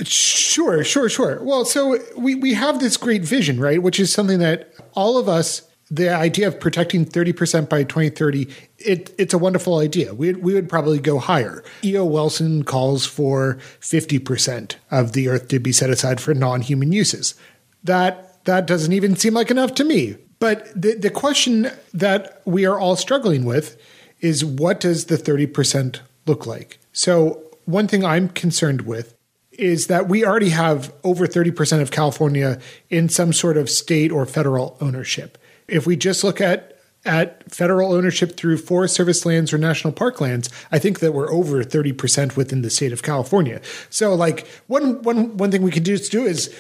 Sure, 0.04 0.84
sure, 0.84 1.08
sure. 1.08 1.44
Well, 1.44 1.66
so 1.66 2.00
we, 2.18 2.34
we 2.34 2.56
have 2.56 2.80
this 2.80 2.98
great 2.98 3.22
vision, 3.22 3.60
right? 3.60 3.82
Which 3.82 4.00
is 4.00 4.12
something 4.12 4.40
that 4.40 4.74
all 4.94 5.20
of 5.20 5.30
us, 5.30 5.62
the 5.92 6.10
idea 6.10 6.48
of 6.48 6.60
protecting 6.60 7.06
30% 7.06 7.70
by 7.70 7.84
2030, 7.84 8.48
it, 8.80 9.14
it's 9.20 9.36
a 9.36 9.38
wonderful 9.38 9.78
idea. 9.78 10.16
We, 10.16 10.34
we 10.34 10.56
would 10.56 10.68
probably 10.68 11.00
go 11.00 11.20
higher. 11.20 11.64
E.O. 11.84 12.06
Wilson 12.06 12.64
calls 12.64 13.06
for 13.06 13.60
50% 13.82 14.76
of 14.90 15.14
the 15.14 15.28
earth 15.28 15.48
to 15.50 15.60
be 15.60 15.72
set 15.72 15.92
aside 15.92 16.20
for 16.20 16.34
non 16.34 16.62
human 16.62 16.92
uses. 16.92 17.36
That, 17.84 18.44
that 18.46 18.66
doesn't 18.66 18.94
even 18.94 19.16
seem 19.16 19.36
like 19.36 19.52
enough 19.52 19.76
to 19.76 19.84
me. 19.84 20.18
But 20.40 20.70
the, 20.76 20.96
the 20.96 21.12
question 21.12 21.70
that 21.94 22.42
we 22.46 22.66
are 22.66 22.80
all 22.80 22.96
struggling 22.96 23.46
with 23.46 23.80
is 24.22 24.44
what 24.44 24.80
does 24.80 25.06
the 25.06 25.18
30% 25.18 26.00
look 26.26 26.46
like? 26.46 26.80
So, 26.92 27.42
one 27.66 27.88
thing 27.88 28.04
I'm 28.04 28.30
concerned 28.30 28.82
with 28.82 29.16
is 29.52 29.88
that 29.88 30.10
we 30.10 30.26
already 30.26 30.50
have 30.50 30.94
over 31.04 31.28
30% 31.28 31.82
of 31.82 31.92
California 31.92 32.60
in 32.90 33.08
some 33.08 33.32
sort 33.32 33.56
of 33.56 33.70
state 33.70 34.12
or 34.12 34.26
federal 34.26 34.78
ownership. 34.82 35.38
If 35.68 35.86
we 35.86 35.96
just 35.96 36.24
look 36.24 36.42
at 36.42 36.74
at 37.06 37.52
federal 37.52 37.92
ownership 37.94 38.38
through 38.38 38.58
Forest 38.58 38.96
Service 38.96 39.26
lands 39.26 39.52
or 39.52 39.58
national 39.58 39.92
park 39.92 40.22
lands, 40.22 40.50
I 40.72 40.80
think 40.80 41.00
that 41.00 41.12
we're 41.12 41.32
over 41.32 41.62
30% 41.62 42.38
within 42.38 42.62
the 42.62 42.70
state 42.70 42.94
of 42.94 43.04
California. 43.04 43.62
So 43.90 44.16
like 44.16 44.48
one 44.68 45.02
one 45.04 45.38
one 45.38 45.52
thing 45.52 45.64
we 45.64 45.72
could 45.72 45.86
just 45.86 46.12
do 46.12 46.26
is 46.26 46.54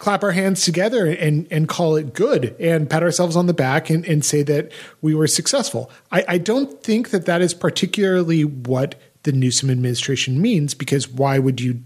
clap 0.00 0.24
our 0.24 0.32
hands 0.32 0.64
together 0.64 1.06
and 1.06 1.46
and 1.50 1.68
call 1.68 1.94
it 1.94 2.12
good 2.12 2.56
and 2.58 2.90
pat 2.90 3.02
ourselves 3.02 3.36
on 3.36 3.46
the 3.46 3.54
back 3.54 3.88
and, 3.88 4.04
and 4.06 4.24
say 4.24 4.42
that 4.42 4.72
we 5.00 5.14
were 5.14 5.28
successful. 5.28 5.90
I, 6.10 6.24
I 6.26 6.38
don't 6.38 6.82
think 6.82 7.10
that 7.10 7.26
that 7.26 7.40
is 7.40 7.54
particularly 7.54 8.44
what 8.44 8.96
the 9.22 9.32
Newsom 9.32 9.70
administration 9.70 10.40
means 10.40 10.74
because 10.74 11.06
why 11.06 11.38
would 11.38 11.60
you 11.60 11.82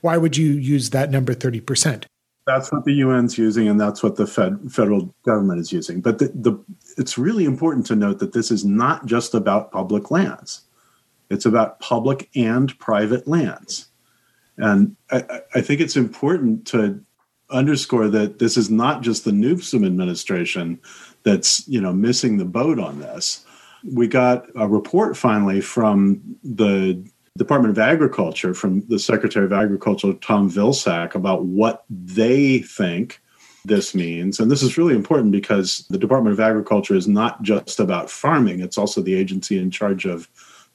why 0.00 0.16
would 0.16 0.36
you 0.36 0.52
use 0.52 0.90
that 0.90 1.10
number 1.10 1.34
30%? 1.34 2.04
That's 2.46 2.70
what 2.70 2.84
the 2.84 3.02
UN's 3.02 3.36
using 3.36 3.66
and 3.66 3.80
that's 3.80 4.04
what 4.04 4.14
the 4.14 4.26
Fed, 4.26 4.70
federal 4.70 5.12
government 5.24 5.58
is 5.58 5.72
using. 5.72 6.00
But 6.00 6.20
the, 6.20 6.30
the, 6.32 6.56
it's 6.96 7.18
really 7.18 7.44
important 7.44 7.86
to 7.86 7.96
note 7.96 8.20
that 8.20 8.34
this 8.34 8.52
is 8.52 8.64
not 8.64 9.04
just 9.04 9.34
about 9.34 9.72
public 9.72 10.12
lands. 10.12 10.60
It's 11.28 11.44
about 11.44 11.80
public 11.80 12.30
and 12.36 12.78
private 12.78 13.26
lands. 13.26 13.88
And 14.58 14.94
I, 15.10 15.40
I 15.56 15.60
think 15.60 15.80
it's 15.80 15.96
important 15.96 16.68
to 16.68 17.04
underscore 17.50 18.08
that 18.08 18.38
this 18.38 18.56
is 18.56 18.70
not 18.70 19.02
just 19.02 19.24
the 19.24 19.32
Newsom 19.32 19.84
administration 19.84 20.80
that's 21.22 21.66
you 21.68 21.80
know 21.80 21.92
missing 21.92 22.36
the 22.36 22.44
boat 22.44 22.78
on 22.78 22.98
this 22.98 23.44
we 23.84 24.08
got 24.08 24.46
a 24.56 24.66
report 24.66 25.16
finally 25.16 25.60
from 25.60 26.20
the 26.42 27.04
Department 27.36 27.70
of 27.70 27.78
Agriculture, 27.78 28.54
from 28.54 28.86
the 28.88 28.98
Secretary 28.98 29.44
of 29.44 29.52
Agriculture, 29.52 30.14
Tom 30.14 30.50
Vilsack, 30.50 31.14
about 31.14 31.44
what 31.44 31.84
they 31.90 32.60
think 32.60 33.20
this 33.64 33.94
means. 33.94 34.40
And 34.40 34.50
this 34.50 34.62
is 34.62 34.78
really 34.78 34.94
important 34.94 35.32
because 35.32 35.86
the 35.90 35.98
Department 35.98 36.32
of 36.32 36.40
Agriculture 36.40 36.94
is 36.94 37.06
not 37.06 37.42
just 37.42 37.78
about 37.78 38.10
farming, 38.10 38.60
it's 38.60 38.78
also 38.78 39.02
the 39.02 39.14
agency 39.14 39.58
in 39.58 39.70
charge 39.70 40.06
of 40.06 40.28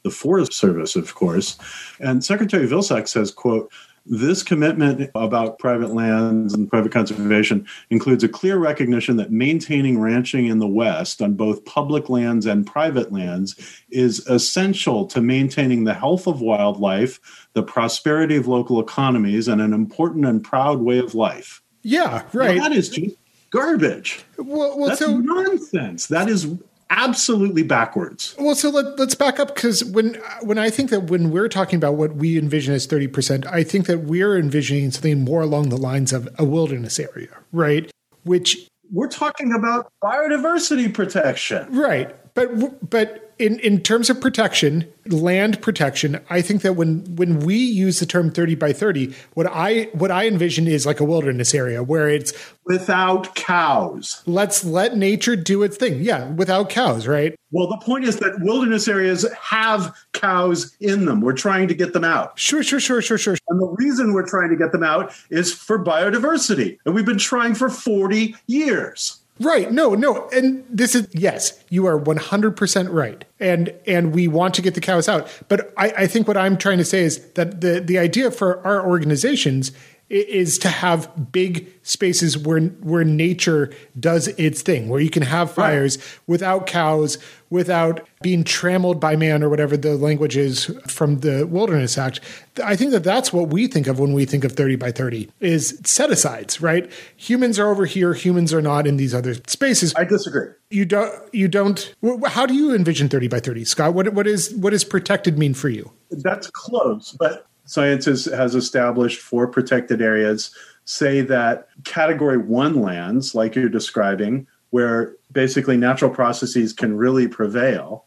the 0.04 0.12
Forest 0.12 0.54
Service, 0.54 0.96
of 0.96 1.14
course. 1.16 1.58
And 2.00 2.24
Secretary 2.24 2.68
Vilsack 2.68 3.08
says, 3.08 3.32
quote, 3.32 3.72
this 4.06 4.42
commitment 4.42 5.10
about 5.14 5.60
private 5.60 5.94
lands 5.94 6.54
and 6.54 6.70
private 6.70 6.92
conservation 6.92 7.68
includes 7.90 8.24
a 8.24 8.30
clear 8.30 8.58
recognition 8.58 9.18
that 9.18 9.32
maintaining 9.32 10.00
ranching 10.00 10.48
in 10.48 10.60
the 10.60 10.68
West 10.68 11.22
on 11.22 11.36
both 11.36 11.64
public 11.66 12.10
lands 12.10 12.46
and 12.46 12.66
private 12.66 13.12
lands 13.12 13.56
is 13.92 14.26
essential 14.28 15.06
to 15.06 15.22
maintaining 15.22 15.84
the 15.84 15.94
health 15.94 16.26
of 16.28 16.42
wildlife, 16.42 17.48
the 17.54 17.64
prosperity 17.64 18.36
of 18.36 18.48
local 18.48 18.80
economies, 18.80 19.48
and 19.48 19.62
an 19.62 19.74
important 19.74 20.26
and 20.26 20.44
proud 20.44 20.80
way 20.80 20.98
of 20.98 21.14
life. 21.14 21.62
Yeah, 21.84 22.24
right. 22.34 22.58
Now, 22.58 22.70
that 22.70 22.78
is 22.78 22.90
just 22.90 23.16
garbage. 23.52 24.24
Well, 24.38 24.78
well 24.78 24.90
That's 24.90 25.00
so 25.00 25.18
nonsense. 25.18 26.08
That 26.08 26.28
is 26.28 26.48
absolutely 26.92 27.64
backwards. 27.64 28.36
Well, 28.38 28.54
so 28.54 28.70
let, 28.70 29.00
us 29.00 29.16
back 29.16 29.40
up 29.40 29.56
because 29.56 29.84
when 29.84 30.16
when 30.42 30.60
I 30.60 30.70
think 30.70 30.92
that 30.92 31.06
when 31.06 31.32
we're 31.32 31.50
talking 31.50 31.78
about 31.78 31.96
what 31.96 32.16
we 32.16 32.38
envision 32.38 32.74
as 32.76 32.86
thirty 32.86 33.08
percent, 33.08 33.48
I 33.48 33.64
think 33.64 33.88
that 33.88 34.00
we're 34.00 34.38
envisioning 34.38 34.92
something 34.92 35.22
more 35.22 35.42
along 35.42 35.70
the 35.70 35.78
lines 35.78 36.14
of 36.14 36.30
a 36.38 36.46
wilderness 36.46 37.00
area, 37.00 37.30
right? 37.52 37.90
Which 38.24 38.68
we're 38.92 39.08
talking 39.08 39.54
about 39.54 39.92
biodiversity 40.04 40.94
protection, 40.94 41.76
right? 41.76 42.16
But 42.34 42.90
but 42.90 43.21
in, 43.42 43.60
in 43.60 43.82
terms 43.82 44.10
of 44.10 44.22
protection, 44.22 44.88
land 45.08 45.62
protection, 45.62 46.22
I 46.30 46.42
think 46.42 46.62
that 46.62 46.74
when 46.74 47.16
when 47.16 47.40
we 47.40 47.56
use 47.56 48.00
the 48.00 48.06
term 48.06 48.30
30 48.30 48.56
by 48.56 48.72
30, 48.72 49.14
what 49.34 49.48
I 49.48 49.90
what 49.94 50.12
I 50.12 50.28
envision 50.28 50.68
is 50.68 50.86
like 50.86 51.00
a 51.00 51.04
wilderness 51.04 51.56
area 51.56 51.82
where 51.82 52.08
it's 52.08 52.34
without 52.66 53.34
cows. 53.34 54.22
Let's 54.28 54.64
let 54.64 54.96
nature 54.96 55.36
do 55.36 55.64
its 55.64 55.76
thing. 55.76 56.02
Yeah, 56.04 56.30
without 56.30 56.70
cows, 56.70 57.08
right? 57.08 57.36
Well, 57.50 57.68
the 57.68 57.84
point 57.84 58.06
is 58.06 58.18
that 58.18 58.40
wilderness 58.42 58.88
areas 58.88 59.26
have 59.42 59.96
cows 60.14 60.76
in 60.80 61.06
them. 61.06 61.20
We're 61.20 61.34
trying 61.34 61.68
to 61.68 61.74
get 61.74 61.94
them 61.94 62.04
out. 62.04 62.38
Sure, 62.40 62.64
sure, 62.64 62.80
sure, 62.80 63.02
sure, 63.02 63.18
sure. 63.18 63.36
And 63.50 63.60
the 63.60 63.76
reason 63.78 64.14
we're 64.14 64.28
trying 64.28 64.50
to 64.50 64.56
get 64.56 64.72
them 64.72 64.84
out 64.84 65.14
is 65.30 65.54
for 65.54 65.84
biodiversity. 65.84 66.78
And 66.86 66.94
we've 66.94 67.06
been 67.06 67.18
trying 67.18 67.56
for 67.56 67.70
40 67.70 68.36
years. 68.46 69.21
Right. 69.42 69.72
No, 69.72 69.96
no. 69.96 70.30
And 70.30 70.64
this 70.70 70.94
is 70.94 71.08
yes, 71.14 71.64
you 71.70 71.88
are 71.88 72.00
100% 72.00 72.94
right. 72.94 73.26
And 73.40 73.74
and 73.88 74.14
we 74.14 74.28
want 74.28 74.54
to 74.56 74.62
get 74.62 74.76
the 74.76 74.82
cows 74.82 75.10
out. 75.10 75.28
But 75.48 75.74
I, 75.78 75.94
I 75.98 76.08
think 76.08 76.28
what 76.28 76.38
I'm 76.38 76.58
trying 76.58 76.78
to 76.78 76.86
say 76.86 77.02
is 77.04 77.20
that 77.32 77.62
the 77.62 77.80
the 77.80 77.98
idea 77.98 78.30
for 78.30 78.66
our 78.66 78.88
organizations 78.88 79.72
is 80.12 80.60
to 80.60 80.68
have 80.68 81.32
big 81.32 81.72
spaces 81.84 82.38
where 82.38 82.60
where 82.60 83.06
nature 83.06 83.72
does 84.00 84.28
its 84.30 84.62
thing, 84.62 84.90
where 84.90 85.00
you 85.00 85.10
can 85.10 85.24
have 85.24 85.52
fires 85.52 85.98
right. 85.98 86.20
without 86.28 86.68
cows, 86.68 87.18
without 87.50 88.06
being 88.22 88.44
trammeled 88.44 89.00
by 89.00 89.16
man 89.16 89.42
or 89.42 89.50
whatever 89.50 89.78
the 89.78 89.96
language 89.96 90.36
is 90.36 90.66
from 90.86 91.20
the 91.20 91.48
Wilderness 91.48 91.98
Act. 91.98 92.20
I 92.64 92.76
think 92.76 92.92
that 92.92 93.04
that's 93.04 93.32
what 93.32 93.50
we 93.50 93.68
think 93.68 93.88
of 93.88 94.00
when 94.00 94.12
we 94.14 94.26
think 94.26 94.44
of 94.44 94.52
30 94.52 94.76
by 94.76 94.92
30 94.92 95.30
is 95.40 95.80
set 95.86 96.12
asides, 96.12 96.62
right? 96.62 96.92
Humans 97.16 97.58
are 97.58 97.70
over 97.70 97.86
here, 97.86 98.14
humans 98.14 98.54
are 98.54 98.62
not 98.62 98.86
in 98.86 98.98
these 98.98 99.16
other 99.16 99.36
spaces. 99.48 99.94
I 99.96 100.04
disagree. 100.04 100.50
You 100.70 100.86
don't 100.86 101.14
you 101.34 101.48
don't 101.48 101.96
how 102.28 102.46
do 102.46 102.54
you 102.54 102.76
envision 102.76 103.08
30 103.08 103.30
by 103.30 103.40
30? 103.40 103.64
Scott, 103.64 103.94
what 103.94 104.14
what 104.14 104.28
is 104.28 104.54
what 104.56 104.72
does 104.72 104.84
protected 104.84 105.38
mean 105.38 105.54
for 105.54 105.70
you? 105.70 105.92
That's 106.10 106.50
close, 106.50 107.16
but 107.18 107.48
science 107.72 108.04
has, 108.04 108.26
has 108.26 108.54
established 108.54 109.22
for 109.22 109.48
protected 109.48 110.02
areas 110.02 110.54
say 110.84 111.22
that 111.22 111.70
category 111.86 112.38
one 112.38 112.82
lands, 112.82 113.34
like 113.34 113.56
you're 113.56 113.70
describing, 113.70 114.46
where 114.72 115.16
basically 115.32 115.78
natural 115.78 116.12
processes 116.12 116.74
can 116.74 116.98
really 116.98 117.30
prevail, 117.30 118.04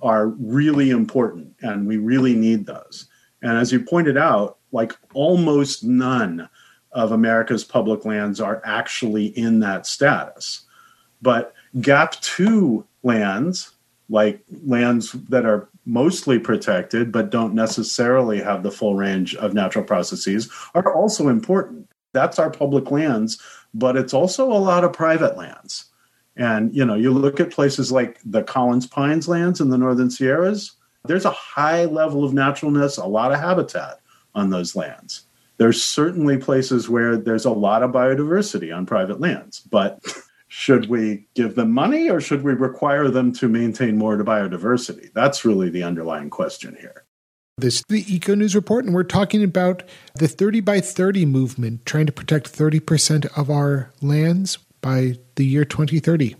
are 0.00 0.28
really 0.28 0.88
important 0.88 1.54
and 1.60 1.86
we 1.86 1.98
really 1.98 2.34
need 2.34 2.64
those. 2.64 3.06
And 3.42 3.58
as 3.58 3.70
you 3.70 3.80
pointed 3.80 4.16
out, 4.16 4.56
like 4.72 4.96
almost 5.12 5.84
none 5.84 6.48
of 6.92 7.12
America's 7.12 7.64
public 7.64 8.06
lands 8.06 8.40
are 8.40 8.62
actually 8.64 9.26
in 9.26 9.60
that 9.60 9.86
status. 9.86 10.62
But 11.20 11.52
GAP 11.82 12.18
2 12.22 12.86
lands, 13.02 13.72
like 14.12 14.44
lands 14.66 15.12
that 15.12 15.46
are 15.46 15.68
mostly 15.86 16.38
protected 16.38 17.10
but 17.10 17.30
don't 17.30 17.54
necessarily 17.54 18.40
have 18.40 18.62
the 18.62 18.70
full 18.70 18.94
range 18.94 19.34
of 19.36 19.54
natural 19.54 19.82
processes 19.82 20.50
are 20.74 20.94
also 20.94 21.28
important. 21.28 21.88
That's 22.12 22.38
our 22.38 22.50
public 22.50 22.90
lands, 22.90 23.40
but 23.72 23.96
it's 23.96 24.12
also 24.12 24.52
a 24.52 24.60
lot 24.60 24.84
of 24.84 24.92
private 24.92 25.36
lands. 25.38 25.86
And 26.36 26.76
you 26.76 26.84
know, 26.84 26.94
you 26.94 27.10
look 27.10 27.40
at 27.40 27.50
places 27.50 27.90
like 27.90 28.20
the 28.24 28.42
Collins 28.42 28.86
Pines 28.86 29.28
lands 29.28 29.60
in 29.60 29.70
the 29.70 29.78
Northern 29.78 30.10
Sierras, 30.10 30.72
there's 31.06 31.24
a 31.24 31.30
high 31.30 31.86
level 31.86 32.22
of 32.22 32.34
naturalness, 32.34 32.98
a 32.98 33.06
lot 33.06 33.32
of 33.32 33.40
habitat 33.40 34.00
on 34.34 34.50
those 34.50 34.76
lands. 34.76 35.24
There's 35.56 35.82
certainly 35.82 36.36
places 36.36 36.88
where 36.88 37.16
there's 37.16 37.46
a 37.46 37.50
lot 37.50 37.82
of 37.82 37.92
biodiversity 37.92 38.76
on 38.76 38.84
private 38.84 39.20
lands, 39.20 39.60
but 39.60 40.00
should 40.52 40.90
we 40.90 41.24
give 41.34 41.54
them 41.54 41.70
money 41.70 42.10
or 42.10 42.20
should 42.20 42.44
we 42.44 42.52
require 42.52 43.08
them 43.08 43.32
to 43.32 43.48
maintain 43.48 43.96
more 43.96 44.18
to 44.18 44.22
biodiversity? 44.22 45.10
That's 45.14 45.46
really 45.46 45.70
the 45.70 45.82
underlying 45.82 46.28
question 46.28 46.76
here. 46.78 47.04
This 47.56 47.76
is 47.76 47.84
the 47.88 48.14
Eco 48.14 48.34
News 48.34 48.54
Report, 48.54 48.84
and 48.84 48.92
we're 48.94 49.02
talking 49.02 49.42
about 49.42 49.82
the 50.16 50.28
30 50.28 50.60
by 50.60 50.80
30 50.80 51.24
movement, 51.24 51.86
trying 51.86 52.04
to 52.04 52.12
protect 52.12 52.52
30% 52.52 53.26
of 53.34 53.48
our 53.48 53.94
lands 54.02 54.58
by 54.82 55.14
the 55.36 55.46
year 55.46 55.64
2030. 55.64 56.36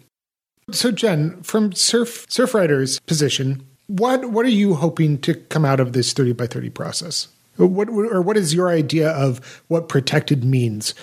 So, 0.73 0.93
Jen, 0.93 1.43
from 1.43 1.73
Surf 1.73 2.27
Surfrider's 2.29 3.01
position, 3.01 3.67
what 3.87 4.27
what 4.27 4.45
are 4.45 4.51
you 4.51 4.75
hoping 4.75 5.19
to 5.23 5.35
come 5.35 5.65
out 5.65 5.81
of 5.81 5.95
this 5.95 6.13
30 6.13 6.35
by 6.35 6.47
30 6.47 6.69
process? 6.69 7.29
What 7.57 7.89
or 7.89 8.21
what 8.21 8.37
is 8.37 8.53
your 8.53 8.69
idea 8.69 9.11
of 9.11 9.63
what 9.69 9.89
protected 9.89 10.45
means 10.45 10.95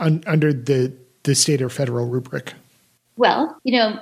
un, 0.00 0.24
under 0.26 0.52
the 0.52 0.92
the 1.26 1.34
state 1.34 1.60
or 1.60 1.68
federal 1.68 2.06
rubric? 2.06 2.54
Well, 3.16 3.60
you 3.64 3.78
know, 3.78 4.00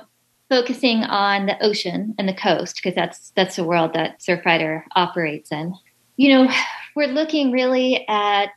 focusing 0.49 1.03
on 1.03 1.47
the 1.47 1.61
ocean 1.61 2.15
and 2.17 2.29
the 2.29 2.33
coast 2.33 2.77
because 2.77 2.95
that's 2.95 3.31
that's 3.35 3.57
the 3.57 3.63
world 3.63 3.93
that 3.93 4.21
Surfrider 4.21 4.83
operates 4.95 5.51
in. 5.51 5.73
You 6.15 6.29
know, 6.29 6.53
we're 6.95 7.07
looking 7.07 7.51
really 7.51 8.07
at 8.07 8.51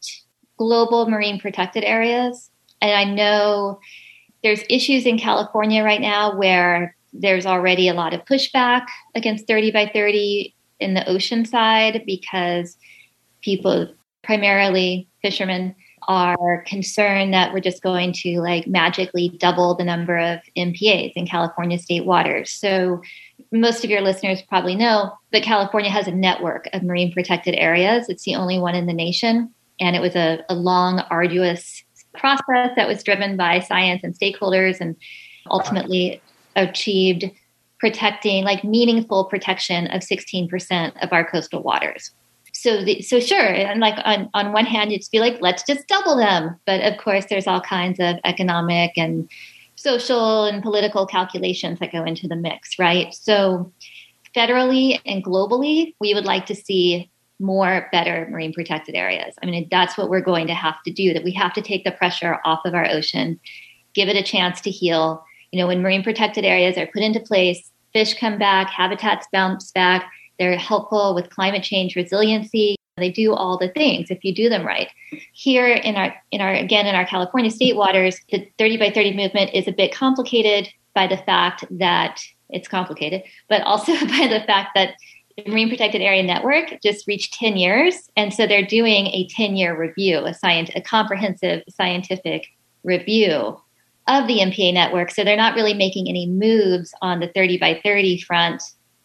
global 0.56 1.08
marine 1.08 1.40
protected 1.40 1.82
areas, 1.82 2.50
and 2.80 2.92
I 2.92 3.04
know 3.04 3.80
there's 4.42 4.62
issues 4.70 5.04
in 5.04 5.18
California 5.18 5.82
right 5.82 6.00
now 6.00 6.36
where 6.36 6.94
there's 7.12 7.46
already 7.46 7.88
a 7.88 7.94
lot 7.94 8.14
of 8.14 8.24
pushback 8.24 8.86
against 9.14 9.46
30 9.46 9.72
by 9.72 9.90
30 9.92 10.54
in 10.78 10.94
the 10.94 11.08
ocean 11.08 11.44
side 11.44 12.02
because 12.06 12.76
people, 13.40 13.88
primarily 14.22 15.08
fishermen, 15.22 15.74
are 16.06 16.62
concerned 16.66 17.34
that 17.34 17.52
we're 17.52 17.60
just 17.60 17.82
going 17.82 18.12
to 18.12 18.40
like 18.40 18.66
magically 18.66 19.30
double 19.38 19.74
the 19.74 19.84
number 19.84 20.16
of 20.18 20.40
MPAs 20.56 21.12
in 21.14 21.26
California 21.26 21.78
state 21.78 22.04
waters. 22.04 22.50
So 22.50 23.02
most 23.52 23.84
of 23.84 23.90
your 23.90 24.00
listeners 24.00 24.42
probably 24.42 24.74
know 24.74 25.12
that 25.32 25.42
California 25.42 25.90
has 25.90 26.06
a 26.06 26.12
network 26.12 26.68
of 26.72 26.82
marine 26.82 27.12
protected 27.12 27.54
areas. 27.56 28.08
It's 28.08 28.24
the 28.24 28.34
only 28.34 28.58
one 28.58 28.74
in 28.74 28.86
the 28.86 28.92
nation. 28.92 29.52
And 29.80 29.96
it 29.96 30.00
was 30.00 30.16
a, 30.16 30.44
a 30.48 30.54
long, 30.54 31.00
arduous 31.10 31.82
process 32.14 32.70
that 32.76 32.88
was 32.88 33.02
driven 33.02 33.36
by 33.36 33.60
science 33.60 34.02
and 34.02 34.18
stakeholders 34.18 34.80
and 34.80 34.96
ultimately 35.50 36.20
achieved 36.56 37.30
protecting 37.78 38.44
like 38.44 38.64
meaningful 38.64 39.24
protection 39.26 39.86
of 39.88 40.02
16% 40.02 40.92
of 41.02 41.12
our 41.12 41.28
coastal 41.28 41.62
waters 41.62 42.10
so 42.58 42.84
the, 42.84 43.00
so 43.02 43.20
sure 43.20 43.38
and 43.38 43.80
like 43.80 43.94
on, 44.04 44.28
on 44.34 44.52
one 44.52 44.66
hand 44.66 44.90
you'd 44.90 45.02
be 45.12 45.20
like 45.20 45.40
let's 45.40 45.62
just 45.62 45.86
double 45.86 46.16
them. 46.16 46.58
But 46.66 46.80
of 46.80 46.98
course 46.98 47.26
there's 47.26 47.46
all 47.46 47.60
kinds 47.60 48.00
of 48.00 48.16
economic 48.24 48.92
and 48.96 49.28
social 49.76 50.44
and 50.44 50.62
political 50.62 51.06
calculations 51.06 51.78
that 51.78 51.92
go 51.92 52.02
into 52.04 52.26
the 52.26 52.34
mix 52.34 52.78
right? 52.78 53.14
So 53.14 53.72
federally 54.34 55.00
and 55.06 55.24
globally 55.24 55.94
we 56.00 56.14
would 56.14 56.24
like 56.24 56.46
to 56.46 56.54
see 56.54 57.10
more 57.40 57.88
better 57.92 58.26
marine 58.28 58.52
protected 58.52 58.96
areas. 58.96 59.34
I 59.40 59.46
mean 59.46 59.68
that's 59.70 59.96
what 59.96 60.10
we're 60.10 60.20
going 60.20 60.48
to 60.48 60.54
have 60.54 60.82
to 60.84 60.92
do 60.92 61.14
that 61.14 61.24
we 61.24 61.32
have 61.34 61.52
to 61.54 61.62
take 61.62 61.84
the 61.84 61.92
pressure 61.92 62.40
off 62.44 62.60
of 62.64 62.74
our 62.74 62.88
ocean 62.90 63.38
give 63.94 64.08
it 64.08 64.16
a 64.16 64.22
chance 64.22 64.60
to 64.62 64.70
heal. 64.70 65.24
You 65.52 65.60
know 65.60 65.68
when 65.68 65.80
marine 65.80 66.02
protected 66.02 66.44
areas 66.44 66.76
are 66.76 66.88
put 66.88 67.02
into 67.02 67.20
place 67.20 67.70
fish 67.92 68.18
come 68.18 68.36
back 68.36 68.68
habitats 68.68 69.28
bounce 69.32 69.70
back 69.70 70.10
they're 70.38 70.56
helpful 70.56 71.14
with 71.14 71.30
climate 71.30 71.62
change 71.62 71.96
resiliency. 71.96 72.76
They 72.96 73.10
do 73.10 73.32
all 73.32 73.58
the 73.58 73.68
things 73.68 74.10
if 74.10 74.24
you 74.24 74.34
do 74.34 74.48
them 74.48 74.66
right. 74.66 74.88
Here 75.32 75.68
in 75.68 75.96
our 75.96 76.14
in 76.30 76.40
our 76.40 76.52
again 76.52 76.86
in 76.86 76.94
our 76.94 77.06
California 77.06 77.50
state 77.50 77.76
waters, 77.76 78.20
the 78.30 78.48
30 78.58 78.76
by 78.76 78.90
30 78.90 79.14
movement 79.14 79.50
is 79.54 79.68
a 79.68 79.72
bit 79.72 79.94
complicated 79.94 80.68
by 80.94 81.06
the 81.06 81.16
fact 81.16 81.64
that 81.70 82.20
it's 82.50 82.68
complicated, 82.68 83.22
but 83.48 83.62
also 83.62 83.92
by 84.00 84.26
the 84.26 84.42
fact 84.46 84.70
that 84.74 84.94
the 85.36 85.50
Marine 85.50 85.68
Protected 85.68 86.00
Area 86.00 86.22
Network 86.22 86.80
just 86.82 87.06
reached 87.06 87.34
10 87.34 87.56
years. 87.56 88.10
And 88.16 88.34
so 88.34 88.46
they're 88.46 88.66
doing 88.66 89.06
a 89.08 89.28
10 89.28 89.56
year 89.56 89.78
review, 89.78 90.18
a, 90.24 90.34
science, 90.34 90.70
a 90.74 90.80
comprehensive 90.80 91.62
scientific 91.68 92.48
review 92.82 93.60
of 94.08 94.26
the 94.26 94.38
MPA 94.38 94.72
network. 94.72 95.10
So 95.10 95.22
they're 95.22 95.36
not 95.36 95.54
really 95.54 95.74
making 95.74 96.08
any 96.08 96.26
moves 96.26 96.92
on 97.02 97.20
the 97.20 97.28
30 97.28 97.58
by 97.58 97.80
30 97.84 98.20
front 98.22 98.62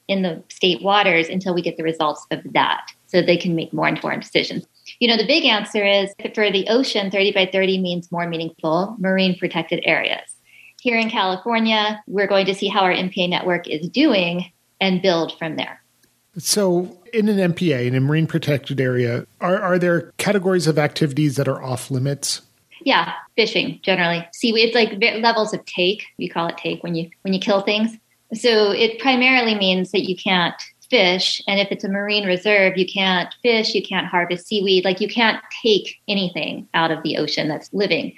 in 0.07 0.21
the 0.21 0.43
state 0.49 0.81
waters 0.81 1.29
until 1.29 1.53
we 1.53 1.61
get 1.61 1.77
the 1.77 1.83
results 1.83 2.25
of 2.31 2.41
that 2.53 2.91
so 3.07 3.21
they 3.21 3.37
can 3.37 3.55
make 3.55 3.71
more 3.73 3.87
informed 3.87 4.23
decisions. 4.23 4.65
You 4.99 5.07
know, 5.07 5.17
the 5.17 5.25
big 5.25 5.45
answer 5.45 5.85
is 5.85 6.13
for 6.33 6.51
the 6.51 6.67
ocean, 6.67 7.11
30 7.11 7.31
by 7.31 7.45
30 7.51 7.79
means 7.79 8.11
more 8.11 8.27
meaningful 8.27 8.95
marine 8.99 9.37
protected 9.37 9.81
areas. 9.85 10.35
Here 10.81 10.97
in 10.97 11.09
California, 11.09 12.01
we're 12.07 12.27
going 12.27 12.45
to 12.47 12.55
see 12.55 12.67
how 12.67 12.81
our 12.81 12.93
MPA 12.93 13.29
network 13.29 13.69
is 13.69 13.87
doing 13.87 14.51
and 14.81 15.01
build 15.01 15.37
from 15.37 15.55
there. 15.55 15.81
So, 16.37 16.97
in 17.13 17.29
an 17.29 17.53
MPA, 17.53 17.85
in 17.85 17.95
a 17.95 18.01
marine 18.01 18.25
protected 18.25 18.81
area, 18.81 19.27
are, 19.39 19.61
are 19.61 19.77
there 19.77 20.11
categories 20.17 20.65
of 20.65 20.79
activities 20.79 21.35
that 21.35 21.47
are 21.47 21.61
off 21.61 21.91
limits? 21.91 22.41
Yeah, 22.81 23.13
fishing 23.35 23.79
generally. 23.83 24.27
Seaweed, 24.33 24.69
it's 24.69 24.75
like 24.75 25.21
levels 25.21 25.53
of 25.53 25.63
take. 25.65 26.05
We 26.17 26.27
call 26.27 26.47
it 26.47 26.57
take 26.57 26.83
when 26.83 26.95
you 26.95 27.09
when 27.21 27.33
you 27.33 27.39
kill 27.39 27.61
things. 27.61 27.97
So 28.33 28.71
it 28.71 28.99
primarily 28.99 29.55
means 29.55 29.91
that 29.91 30.07
you 30.09 30.15
can't 30.15 30.55
fish. 30.89 31.41
And 31.47 31.59
if 31.59 31.71
it's 31.71 31.83
a 31.83 31.89
marine 31.89 32.25
reserve, 32.25 32.77
you 32.77 32.85
can't 32.85 33.33
fish, 33.41 33.73
you 33.73 33.81
can't 33.81 34.07
harvest 34.07 34.47
seaweed, 34.47 34.85
like 34.85 35.01
you 35.01 35.07
can't 35.07 35.41
take 35.61 35.99
anything 36.07 36.67
out 36.73 36.91
of 36.91 37.01
the 37.03 37.17
ocean 37.17 37.47
that's 37.47 37.73
living. 37.73 38.15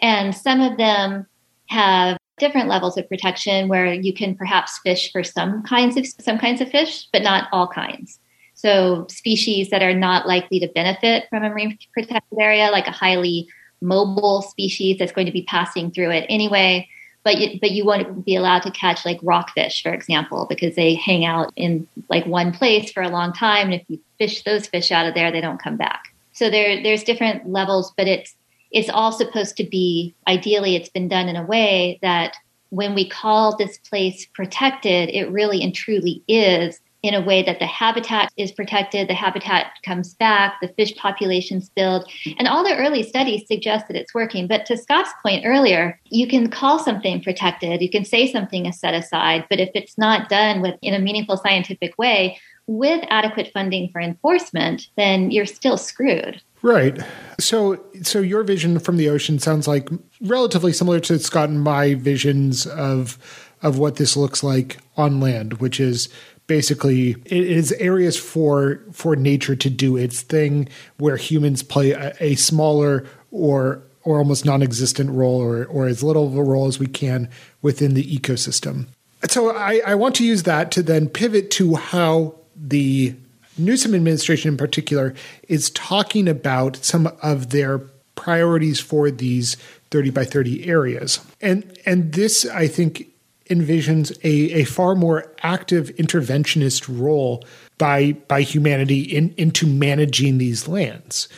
And 0.00 0.34
some 0.34 0.60
of 0.60 0.76
them 0.76 1.26
have 1.68 2.18
different 2.38 2.68
levels 2.68 2.96
of 2.96 3.08
protection 3.08 3.68
where 3.68 3.92
you 3.92 4.12
can 4.12 4.34
perhaps 4.34 4.80
fish 4.82 5.12
for 5.12 5.22
some 5.22 5.62
kinds 5.62 5.96
of 5.96 6.06
some 6.06 6.38
kinds 6.38 6.60
of 6.60 6.70
fish, 6.70 7.06
but 7.12 7.22
not 7.22 7.48
all 7.52 7.68
kinds. 7.68 8.18
So 8.54 9.06
species 9.08 9.70
that 9.70 9.82
are 9.82 9.94
not 9.94 10.26
likely 10.26 10.58
to 10.60 10.68
benefit 10.68 11.26
from 11.30 11.44
a 11.44 11.48
marine 11.48 11.78
protected 11.92 12.38
area, 12.38 12.70
like 12.70 12.86
a 12.86 12.92
highly 12.92 13.48
mobile 13.80 14.42
species 14.42 14.98
that's 14.98 15.12
going 15.12 15.26
to 15.26 15.32
be 15.32 15.42
passing 15.42 15.90
through 15.90 16.10
it 16.10 16.26
anyway, 16.28 16.88
but 17.22 17.38
you, 17.38 17.58
but 17.60 17.70
you 17.70 17.84
won't 17.84 18.24
be 18.24 18.36
allowed 18.36 18.62
to 18.62 18.70
catch 18.70 19.04
like 19.04 19.18
rockfish, 19.22 19.82
for 19.82 19.92
example, 19.92 20.46
because 20.48 20.74
they 20.74 20.94
hang 20.94 21.24
out 21.24 21.52
in 21.56 21.86
like 22.08 22.24
one 22.26 22.52
place 22.52 22.90
for 22.90 23.02
a 23.02 23.08
long 23.08 23.32
time, 23.32 23.66
and 23.66 23.74
if 23.74 23.84
you 23.88 24.00
fish 24.18 24.42
those 24.44 24.66
fish 24.66 24.90
out 24.90 25.06
of 25.06 25.14
there, 25.14 25.30
they 25.30 25.40
don't 25.40 25.62
come 25.62 25.76
back. 25.76 26.14
So 26.32 26.48
there 26.48 26.82
there's 26.82 27.04
different 27.04 27.48
levels, 27.48 27.92
but 27.96 28.06
it's 28.06 28.34
it's 28.70 28.88
all 28.88 29.12
supposed 29.12 29.56
to 29.56 29.64
be 29.64 30.14
ideally 30.26 30.76
it's 30.76 30.88
been 30.88 31.08
done 31.08 31.28
in 31.28 31.36
a 31.36 31.44
way 31.44 31.98
that 32.02 32.36
when 32.70 32.94
we 32.94 33.08
call 33.08 33.56
this 33.56 33.78
place 33.78 34.26
protected, 34.32 35.10
it 35.10 35.30
really 35.30 35.62
and 35.62 35.74
truly 35.74 36.22
is 36.28 36.80
in 37.02 37.14
a 37.14 37.20
way 37.20 37.42
that 37.42 37.58
the 37.58 37.66
habitat 37.66 38.30
is 38.36 38.52
protected, 38.52 39.08
the 39.08 39.14
habitat 39.14 39.72
comes 39.84 40.14
back, 40.14 40.60
the 40.60 40.68
fish 40.68 40.94
populations 40.96 41.70
build. 41.70 42.10
And 42.38 42.46
all 42.46 42.62
the 42.62 42.76
early 42.76 43.02
studies 43.02 43.46
suggest 43.46 43.88
that 43.88 43.96
it's 43.96 44.14
working. 44.14 44.46
But 44.46 44.66
to 44.66 44.76
Scott's 44.76 45.12
point 45.22 45.46
earlier, 45.46 45.98
you 46.10 46.28
can 46.28 46.50
call 46.50 46.78
something 46.78 47.22
protected, 47.22 47.80
you 47.80 47.90
can 47.90 48.04
say 48.04 48.30
something 48.30 48.66
is 48.66 48.78
set 48.78 48.94
aside, 48.94 49.46
but 49.48 49.60
if 49.60 49.70
it's 49.74 49.96
not 49.96 50.28
done 50.28 50.60
with 50.60 50.74
in 50.82 50.94
a 50.94 50.98
meaningful 50.98 51.36
scientific 51.36 51.96
way 51.98 52.38
with 52.66 53.04
adequate 53.08 53.50
funding 53.52 53.88
for 53.90 54.00
enforcement, 54.00 54.88
then 54.96 55.30
you're 55.30 55.46
still 55.46 55.76
screwed. 55.76 56.40
Right. 56.62 56.98
So 57.38 57.82
so 58.02 58.20
your 58.20 58.42
vision 58.42 58.78
from 58.78 58.96
the 58.96 59.08
ocean 59.08 59.38
sounds 59.38 59.66
like 59.66 59.88
relatively 60.20 60.72
similar 60.72 61.00
to 61.00 61.18
Scott 61.18 61.48
and 61.48 61.62
my 61.62 61.94
visions 61.94 62.66
of 62.66 63.18
of 63.62 63.78
what 63.78 63.96
this 63.96 64.16
looks 64.16 64.42
like 64.42 64.78
on 64.96 65.20
land, 65.20 65.54
which 65.54 65.80
is 65.80 66.08
basically 66.50 67.10
it 67.26 67.44
is 67.44 67.70
areas 67.74 68.18
for 68.18 68.80
for 68.90 69.14
nature 69.14 69.54
to 69.54 69.70
do 69.70 69.96
its 69.96 70.22
thing 70.22 70.68
where 70.98 71.16
humans 71.16 71.62
play 71.62 71.92
a, 71.92 72.12
a 72.18 72.34
smaller 72.34 73.06
or 73.30 73.80
or 74.02 74.18
almost 74.18 74.44
non-existent 74.44 75.08
role 75.10 75.40
or 75.40 75.64
or 75.66 75.86
as 75.86 76.02
little 76.02 76.26
of 76.26 76.36
a 76.36 76.42
role 76.42 76.66
as 76.66 76.80
we 76.80 76.88
can 76.88 77.30
within 77.62 77.94
the 77.94 78.02
ecosystem. 78.02 78.86
So 79.28 79.54
I, 79.54 79.80
I 79.86 79.94
want 79.94 80.16
to 80.16 80.24
use 80.24 80.42
that 80.42 80.72
to 80.72 80.82
then 80.82 81.08
pivot 81.08 81.52
to 81.52 81.76
how 81.76 82.34
the 82.56 83.14
Newsom 83.56 83.94
administration 83.94 84.48
in 84.50 84.56
particular 84.56 85.14
is 85.46 85.70
talking 85.70 86.26
about 86.26 86.78
some 86.78 87.06
of 87.22 87.50
their 87.50 87.78
priorities 88.16 88.80
for 88.80 89.08
these 89.12 89.56
30 89.92 90.10
by 90.10 90.24
30 90.24 90.66
areas. 90.66 91.20
And 91.40 91.78
and 91.86 92.12
this 92.12 92.44
I 92.44 92.66
think 92.66 93.06
envisions 93.50 94.16
a, 94.24 94.60
a 94.60 94.64
far 94.64 94.94
more 94.94 95.34
active 95.42 95.90
interventionist 95.96 96.86
role 96.88 97.44
by 97.78 98.12
by 98.28 98.42
humanity 98.42 99.00
in, 99.00 99.34
into 99.36 99.66
managing 99.66 100.38
these 100.38 100.66
lands. 100.66 101.28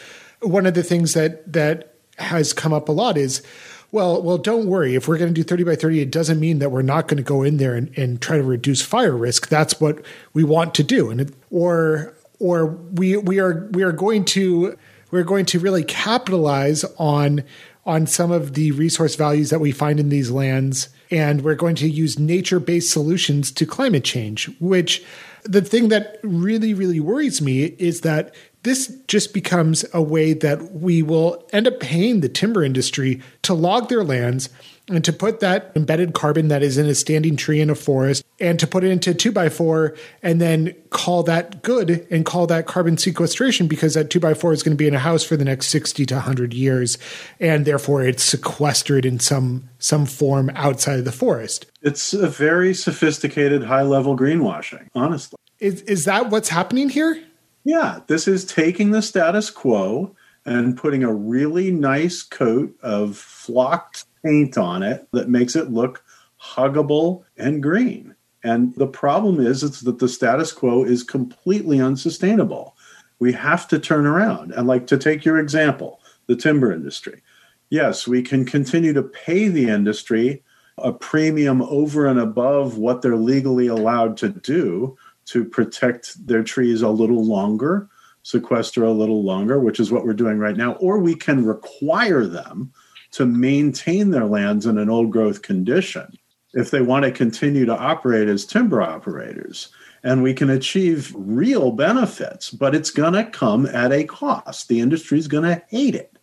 One 0.40 0.66
of 0.66 0.75
the 0.75 0.83
things 0.83 1.14
that 1.14 1.53
that 1.53 1.94
has 2.18 2.53
come 2.53 2.72
up 2.72 2.88
a 2.88 2.92
lot 2.92 3.16
is 3.16 3.42
well, 3.90 4.22
well, 4.22 4.38
don't 4.38 4.66
worry. 4.66 4.94
If 4.94 5.07
we're 5.07 5.18
going 5.18 5.35
to 5.35 5.35
do 5.35 5.42
30 5.42 5.64
by 5.64 5.77
30, 5.77 6.01
it 6.01 6.11
doesn't 6.11 6.40
mean 6.40 6.61
that 6.61 6.70
we're 6.70 6.81
not 6.81 7.09
going 7.09 7.18
to 7.18 7.22
go 7.22 7.42
in 7.42 7.59
there 7.59 7.75
and, 7.75 7.92
and 7.98 8.22
try 8.22 8.38
to 8.38 8.42
reduce 8.42 8.81
fire 8.81 9.14
risk. 9.14 9.48
That's 9.48 9.79
what 9.83 10.03
we 10.33 10.44
want 10.44 10.75
to 10.77 10.83
do. 10.83 11.11
And 11.11 11.20
it, 11.20 11.35
or 11.51 12.14
or 12.38 12.66
we 12.66 13.16
we 13.16 13.38
are 13.38 13.68
we 13.72 13.83
are 13.83 13.92
going 13.92 14.25
to 14.27 14.77
we're 15.11 15.22
going 15.22 15.46
to 15.46 15.61
really 15.61 15.85
capitalize 15.85 16.85
on 16.98 17.44
on 17.85 18.07
some 18.07 18.31
of 18.31 18.55
the 18.55 18.72
resource 18.72 19.14
values 19.14 19.51
that 19.51 19.61
we 19.61 19.72
find 19.72 20.01
in 20.01 20.09
these 20.09 20.31
lands 20.31 20.88
and 21.12 21.42
we're 21.42 21.55
going 21.55 21.77
to 21.77 21.88
use 21.88 22.18
nature 22.18 22.59
based 22.59 22.90
solutions 22.90 23.53
to 23.53 23.66
climate 23.66 24.03
change, 24.03 24.51
which 24.59 25.05
the 25.44 25.61
thing 25.61 25.88
that 25.88 26.18
really, 26.22 26.72
really 26.72 27.01
worries 27.01 27.42
me 27.42 27.64
is 27.79 28.01
that 28.01 28.35
this 28.62 28.96
just 29.09 29.35
becomes 29.35 29.85
a 29.92 30.01
way 30.01 30.33
that 30.33 30.72
we 30.72 31.03
will 31.03 31.46
end 31.53 31.68
up 31.68 31.81
paying 31.81 32.20
the 32.20 32.29
timber 32.29 32.64
industry 32.64 33.20
to 33.42 33.53
log 33.53 33.88
their 33.88 34.05
lands 34.05 34.48
and 34.88 35.04
to 35.04 35.12
put 35.12 35.40
that 35.40 35.70
embedded 35.76 36.12
carbon 36.12 36.48
that 36.48 36.62
is 36.62 36.76
in 36.76 36.86
a 36.86 36.94
standing 36.94 37.36
tree 37.36 37.60
in 37.60 37.70
a 37.70 37.74
forest 37.74 38.24
and 38.40 38.58
to 38.58 38.66
put 38.66 38.82
it 38.82 38.90
into 38.90 39.14
two 39.14 39.30
by 39.30 39.48
four 39.48 39.94
and 40.22 40.40
then 40.40 40.74
call 40.90 41.22
that 41.22 41.62
good 41.62 42.06
and 42.10 42.24
call 42.24 42.46
that 42.46 42.66
carbon 42.66 42.98
sequestration 42.98 43.68
because 43.68 43.94
that 43.94 44.10
two 44.10 44.20
by 44.20 44.34
four 44.34 44.52
is 44.52 44.62
going 44.62 44.76
to 44.76 44.76
be 44.76 44.88
in 44.88 44.94
a 44.94 44.98
house 44.98 45.22
for 45.24 45.36
the 45.36 45.44
next 45.44 45.68
60 45.68 46.04
to 46.06 46.14
100 46.14 46.52
years 46.52 46.98
and 47.38 47.64
therefore 47.64 48.02
it's 48.02 48.24
sequestered 48.24 49.06
in 49.06 49.20
some 49.20 49.68
some 49.78 50.06
form 50.06 50.50
outside 50.54 50.98
of 50.98 51.04
the 51.04 51.12
forest 51.12 51.66
It's 51.82 52.12
a 52.12 52.28
very 52.28 52.74
sophisticated, 52.74 53.64
high 53.64 53.82
level 53.82 54.16
greenwashing, 54.16 54.88
honestly. 54.94 55.36
Is, 55.58 55.82
is 55.82 56.04
that 56.04 56.30
what's 56.30 56.48
happening 56.48 56.88
here? 56.88 57.22
Yeah, 57.64 58.00
this 58.06 58.26
is 58.26 58.44
taking 58.44 58.90
the 58.90 59.02
status 59.02 59.50
quo 59.50 60.14
and 60.44 60.76
putting 60.76 61.04
a 61.04 61.12
really 61.12 61.70
nice 61.70 62.22
coat 62.22 62.74
of 62.82 63.16
flocked 63.16 64.04
paint 64.24 64.56
on 64.58 64.82
it 64.82 65.08
that 65.12 65.28
makes 65.28 65.56
it 65.56 65.70
look 65.70 66.04
huggable 66.40 67.24
and 67.37 67.62
green. 67.62 68.14
And 68.44 68.74
the 68.74 68.87
problem 68.87 69.40
is 69.40 69.62
it's 69.62 69.80
that 69.80 69.98
the 69.98 70.08
status 70.08 70.52
quo 70.52 70.85
is 70.85 71.02
completely 71.02 71.80
unsustainable. 71.80 72.76
We 73.18 73.32
have 73.32 73.68
to 73.68 73.78
turn 73.78 74.06
around. 74.06 74.52
And 74.52 74.66
like 74.66 74.87
to 74.88 74.98
take 74.98 75.24
your 75.24 75.38
example, 75.38 76.00
the 76.26 76.37
timber 76.37 76.72
industry. 76.72 77.22
Yes, 77.70 78.06
we 78.08 78.22
can 78.22 78.44
continue 78.44 78.92
to 78.92 79.02
pay 79.02 79.48
the 79.48 79.68
industry 79.68 80.42
a 80.78 80.92
premium 80.92 81.62
over 81.62 82.06
and 82.06 82.18
above 82.18 82.78
what 82.78 83.02
they're 83.02 83.16
legally 83.16 83.66
allowed 83.66 84.16
to 84.18 84.28
do 84.28 84.96
to 85.26 85.44
protect 85.44 86.26
their 86.26 86.42
trees 86.42 86.82
a 86.82 86.88
little 86.88 87.24
longer, 87.24 87.88
sequester 88.22 88.85
a 88.85 88.90
little 88.90 89.22
longer, 89.22 89.61
which 89.61 89.78
is 89.78 89.92
what 89.92 90.04
we're 90.04 90.12
doing 90.12 90.38
right 90.38 90.56
now, 90.56 90.72
or 90.74 90.98
we 90.98 91.14
can 91.14 91.44
require 91.44 92.26
them 92.26 92.72
to 93.12 93.27
maintain 93.27 94.11
their 94.11 94.25
lands 94.25 94.66
in 94.66 94.79
an 94.79 94.90
old 94.90 95.11
growth 95.11 95.42
condition 95.42 96.18
if 96.55 96.70
they 96.70 96.83
want 96.83 97.05
to 97.05 97.12
continue 97.12 97.64
to 97.64 97.77
operate 97.77 98.29
as 98.29 98.44
timber 98.44 98.83
operators. 98.83 99.68
And 100.05 100.22
we 100.22 100.35
can 100.35 100.51
achieve 100.51 101.12
real 101.16 101.70
benefits, 101.70 102.51
but 102.51 102.75
it's 102.75 102.90
going 102.90 103.12
to 103.12 103.25
come 103.25 103.66
at 103.66 103.92
a 103.92 104.05
cost. 104.05 104.68
The 104.68 104.81
industry 104.81 105.18
is 105.18 105.29
going 105.29 105.44
to 105.44 105.62
hate 105.68 105.94
it. 105.94 106.18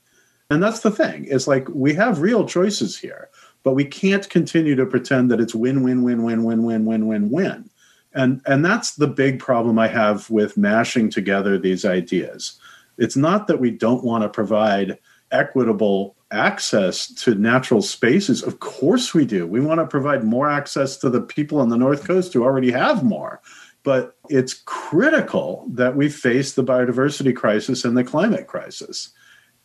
And 0.49 0.61
that's 0.61 0.81
the 0.81 0.91
thing. 0.91 1.25
It's 1.29 1.47
like 1.47 1.67
we 1.69 1.93
have 1.93 2.21
real 2.21 2.45
choices 2.45 2.97
here, 2.97 3.29
but 3.63 3.73
we 3.73 3.85
can't 3.85 4.29
continue 4.29 4.75
to 4.75 4.85
pretend 4.85 5.31
that 5.31 5.39
it's 5.39 5.55
win, 5.55 5.83
win, 5.83 6.03
win, 6.03 6.23
win, 6.23 6.43
win, 6.43 6.63
win, 6.63 6.85
win, 6.85 7.07
win, 7.07 7.29
win. 7.29 7.69
And, 8.13 8.41
and 8.47 8.65
that's 8.65 8.95
the 8.95 9.07
big 9.07 9.39
problem 9.39 9.77
I 9.77 9.87
have 9.87 10.29
with 10.29 10.57
mashing 10.57 11.09
together 11.09 11.57
these 11.57 11.85
ideas. 11.85 12.59
It's 12.97 13.15
not 13.15 13.47
that 13.47 13.59
we 13.59 13.71
don't 13.71 14.03
want 14.03 14.23
to 14.23 14.29
provide 14.29 14.97
equitable 15.31 16.15
access 16.31 17.07
to 17.13 17.35
natural 17.35 17.81
spaces. 17.81 18.43
Of 18.43 18.59
course, 18.59 19.13
we 19.13 19.25
do. 19.25 19.47
We 19.47 19.59
want 19.59 19.79
to 19.79 19.87
provide 19.87 20.23
more 20.23 20.49
access 20.49 20.97
to 20.97 21.09
the 21.09 21.21
people 21.21 21.59
on 21.59 21.69
the 21.69 21.77
North 21.77 22.03
Coast 22.03 22.33
who 22.33 22.43
already 22.43 22.71
have 22.71 23.03
more. 23.03 23.41
But 23.83 24.17
it's 24.29 24.53
critical 24.65 25.65
that 25.71 25.95
we 25.95 26.09
face 26.09 26.53
the 26.53 26.63
biodiversity 26.63 27.35
crisis 27.35 27.85
and 27.85 27.97
the 27.97 28.03
climate 28.03 28.47
crisis. 28.47 29.09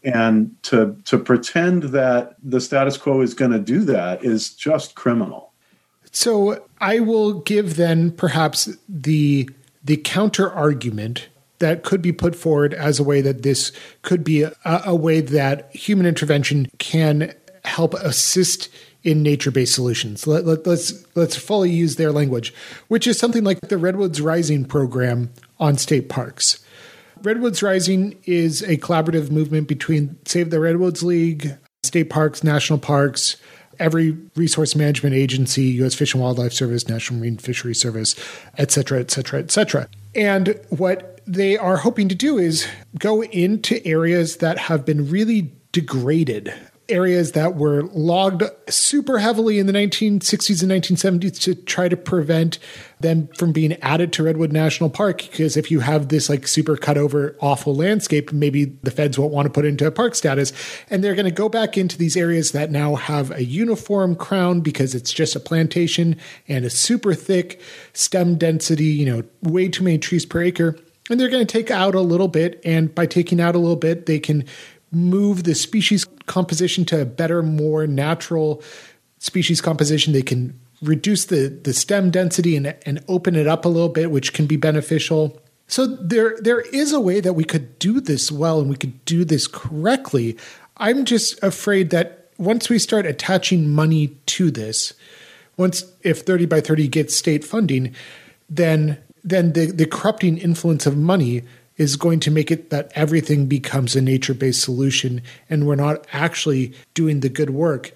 And 0.03 0.55
to, 0.65 0.97
to 1.05 1.19
pretend 1.19 1.85
that 1.85 2.37
the 2.43 2.61
status 2.61 2.97
quo 2.97 3.21
is 3.23 3.35
going 3.35 3.51
to 3.51 3.59
do 3.59 3.81
that 3.81 4.25
is 4.25 4.55
just 4.55 4.95
criminal. 4.95 5.53
So 6.13 6.65
I 6.81 7.01
will 7.01 7.41
give 7.41 7.77
then 7.77 8.13
perhaps 8.13 8.69
the 8.89 9.51
the 9.83 9.97
counter 9.99 10.51
argument 10.51 11.29
that 11.59 11.85
could 11.85 12.03
be 12.03 12.13
put 12.13 12.35
forward 12.35 12.75
as 12.75 12.99
a 12.99 13.05
way 13.05 13.21
that 13.21 13.43
this 13.43 13.73
could 14.03 14.25
be 14.25 14.43
a, 14.43 14.53
a 14.65 14.95
way 14.95 15.21
that 15.21 15.75
human 15.75 16.07
intervention 16.07 16.69
can 16.79 17.33
help 17.65 17.95
assist 17.95 18.69
in 19.03 19.23
nature-based 19.23 19.75
solutions. 19.75 20.27
Let, 20.27 20.47
let, 20.47 20.67
let's 20.67 21.05
let's 21.15 21.37
fully 21.37 21.71
use 21.71 21.97
their 21.97 22.11
language, 22.11 22.55
which 22.89 23.07
is 23.07 23.19
something 23.19 23.45
like 23.45 23.61
the 23.61 23.79
Redwoods 23.79 24.21
Rising 24.21 24.65
program 24.65 25.31
on 25.61 25.77
state 25.77 26.09
parks. 26.09 26.65
Redwoods 27.23 27.63
Rising 27.63 28.19
is 28.25 28.63
a 28.63 28.77
collaborative 28.79 29.31
movement 29.31 29.69
between 29.69 30.19
Save 30.25 30.51
the 30.51 30.61
Redwoods 30.61 31.03
League, 31.03 31.57
state 31.83 32.11
parks, 32.11 32.43
national 32.43 32.79
parks, 32.79 33.37
every 33.79 34.17
resource 34.37 34.75
management 34.75 35.15
agency, 35.15 35.65
U.S. 35.65 35.95
Fish 35.95 36.15
and 36.15 36.23
Wildlife 36.23 36.53
Service, 36.53 36.89
National 36.89 37.21
Marine 37.21 37.39
Fisheries 37.39 37.81
Service, 37.81 38.15
et 38.59 38.71
cetera, 38.71 39.01
et 39.01 39.11
cetera, 39.11 39.41
et 39.41 39.51
cetera. 39.51 39.89
And 40.15 40.61
what 40.71 41.21
they 41.27 41.57
are 41.57 41.79
hoping 41.79 42.09
to 42.09 42.15
do 42.15 42.39
is 42.39 42.67
go 42.99 43.23
into 43.23 43.85
areas 43.87 44.37
that 44.37 44.59
have 44.59 44.85
been 44.85 45.11
really 45.11 45.53
degraded 45.73 46.53
areas 46.89 47.33
that 47.33 47.57
were 47.57 47.85
logged 47.93 48.43
super 48.69 49.19
heavily 49.19 49.59
in 49.59 49.67
the 49.67 49.73
1960s 49.73 50.63
and 50.63 50.71
1970s 50.71 51.41
to 51.41 51.55
try 51.55 51.89
to 51.89 51.97
prevent 51.97 52.59
them 53.01 53.29
from 53.39 53.53
being 53.53 53.73
added 53.83 54.13
to 54.13 54.23
Redwood 54.23 54.53
National 54.53 54.91
Park. 54.91 55.23
Because 55.31 55.57
if 55.57 55.71
you 55.71 55.81
have 55.81 56.09
this 56.09 56.29
like 56.29 56.47
super 56.47 56.77
cut 56.77 56.99
over 56.99 57.37
awful 57.41 57.75
landscape, 57.75 58.33
maybe 58.33 58.67
the 58.83 58.91
feds 58.91 59.19
won't 59.19 59.33
want 59.33 59.47
to 59.47 59.51
put 59.51 59.65
into 59.65 59.87
a 59.87 59.91
park 59.91 60.15
status. 60.15 60.53
And 60.91 61.03
they're 61.03 61.15
going 61.15 61.25
to 61.25 61.31
go 61.31 61.49
back 61.49 61.79
into 61.79 61.97
these 61.97 62.17
areas 62.17 62.53
that 62.53 62.71
now 62.71 62.97
have 62.97 63.31
a 63.31 63.45
uniform 63.45 64.15
crown 64.15 64.61
because 64.61 64.95
it's 64.95 65.13
just 65.13 65.37
a 65.37 65.41
plantation 65.41 66.17
and 66.49 66.65
a 66.65 66.71
super 66.71 67.15
thick 67.15 67.61
stem 67.93 68.37
density, 68.37 68.87
you 68.87 69.07
know, 69.07 69.23
way 69.43 69.69
too 69.69 69.85
many 69.85 69.99
trees 69.99 70.27
per 70.27 70.43
acre. 70.43 70.77
And 71.11 71.21
they're 71.21 71.29
going 71.29 71.47
to 71.47 71.53
take 71.53 71.71
out 71.71 71.95
a 71.95 72.01
little 72.01 72.29
bit. 72.29 72.61
And 72.65 72.95
by 72.95 73.07
taking 73.07 73.39
out 73.39 73.55
a 73.55 73.59
little 73.59 73.77
bit, 73.77 74.07
they 74.07 74.19
can 74.19 74.45
move 74.95 75.45
the 75.45 75.55
species 75.55 76.07
composition 76.27 76.85
to 76.87 77.03
a 77.03 77.05
better, 77.05 77.43
more 77.43 77.87
natural 77.87 78.63
species 79.19 79.61
composition. 79.61 80.13
They 80.13 80.23
can 80.23 80.59
reduce 80.83 81.25
the, 81.27 81.49
the 81.49 81.73
stem 81.73 82.11
density 82.11 82.57
and, 82.57 82.75
and 82.85 83.05
open 83.09 83.37
it 83.37 83.47
up 83.47 83.65
a 83.65 83.69
little 83.69 83.89
bit, 83.89 84.11
which 84.11 84.33
can 84.33 84.47
be 84.47 84.57
beneficial. 84.57 85.41
So 85.67 85.87
there 85.87 86.37
there 86.41 86.61
is 86.61 86.93
a 86.93 87.01
way 87.01 87.21
that 87.21 87.33
we 87.33 87.45
could 87.45 87.79
do 87.79 88.01
this 88.01 88.31
well 88.31 88.61
and 88.61 88.69
we 88.69 88.77
could 88.77 89.05
do 89.05 89.25
this 89.25 89.47
correctly. 89.47 90.37
I'm 90.77 91.05
just 91.05 91.43
afraid 91.43 91.91
that 91.91 92.31
once 92.37 92.69
we 92.69 92.79
start 92.79 93.07
attaching 93.07 93.71
money 93.71 94.09
to 94.27 94.51
this, 94.51 94.93
once 95.57 95.85
if 96.03 96.21
30 96.21 96.47
by 96.47 96.61
30 96.61 96.89
gets 96.89 97.17
state 97.17 97.45
funding, 97.45 97.95
then 98.51 98.99
then 99.23 99.55
the, 99.55 99.67
the 99.67 99.87
corrupting 99.87 100.37
influence 100.37 100.85
of 100.85 100.99
money 100.99 101.45
is 101.77 101.97
going 101.97 102.21
to 102.21 102.31
make 102.31 102.51
it 102.51 102.71
that 102.71 102.91
everything 102.95 103.47
becomes 103.47 103.97
a 103.97 104.01
nature 104.01 104.35
based 104.35 104.63
solution 104.63 105.21
and 105.51 105.67
we're 105.67 105.75
not 105.75 106.07
actually 106.13 106.73
doing 106.95 107.21
the 107.21 107.29
good 107.29 107.51
work. 107.51 107.93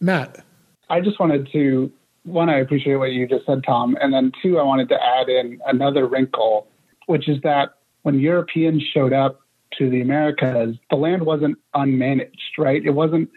Matt. 0.00 0.44
I 0.90 1.00
just 1.00 1.18
wanted 1.18 1.48
to, 1.52 1.90
one, 2.24 2.50
I 2.50 2.58
appreciate 2.58 2.96
what 2.96 3.12
you 3.12 3.26
just 3.26 3.46
said, 3.46 3.62
Tom. 3.64 3.96
And 4.00 4.12
then 4.12 4.32
two, 4.42 4.58
I 4.58 4.62
wanted 4.62 4.88
to 4.90 5.02
add 5.02 5.28
in 5.28 5.60
another 5.66 6.06
wrinkle, 6.06 6.66
which 7.06 7.28
is 7.28 7.40
that 7.42 7.76
when 8.02 8.18
Europeans 8.18 8.82
showed 8.92 9.12
up 9.12 9.40
to 9.78 9.88
the 9.88 10.02
Americas, 10.02 10.76
the 10.90 10.96
land 10.96 11.24
wasn't 11.24 11.56
unmanaged, 11.74 12.58
right? 12.58 12.84
It 12.84 12.90
wasn't 12.90 13.30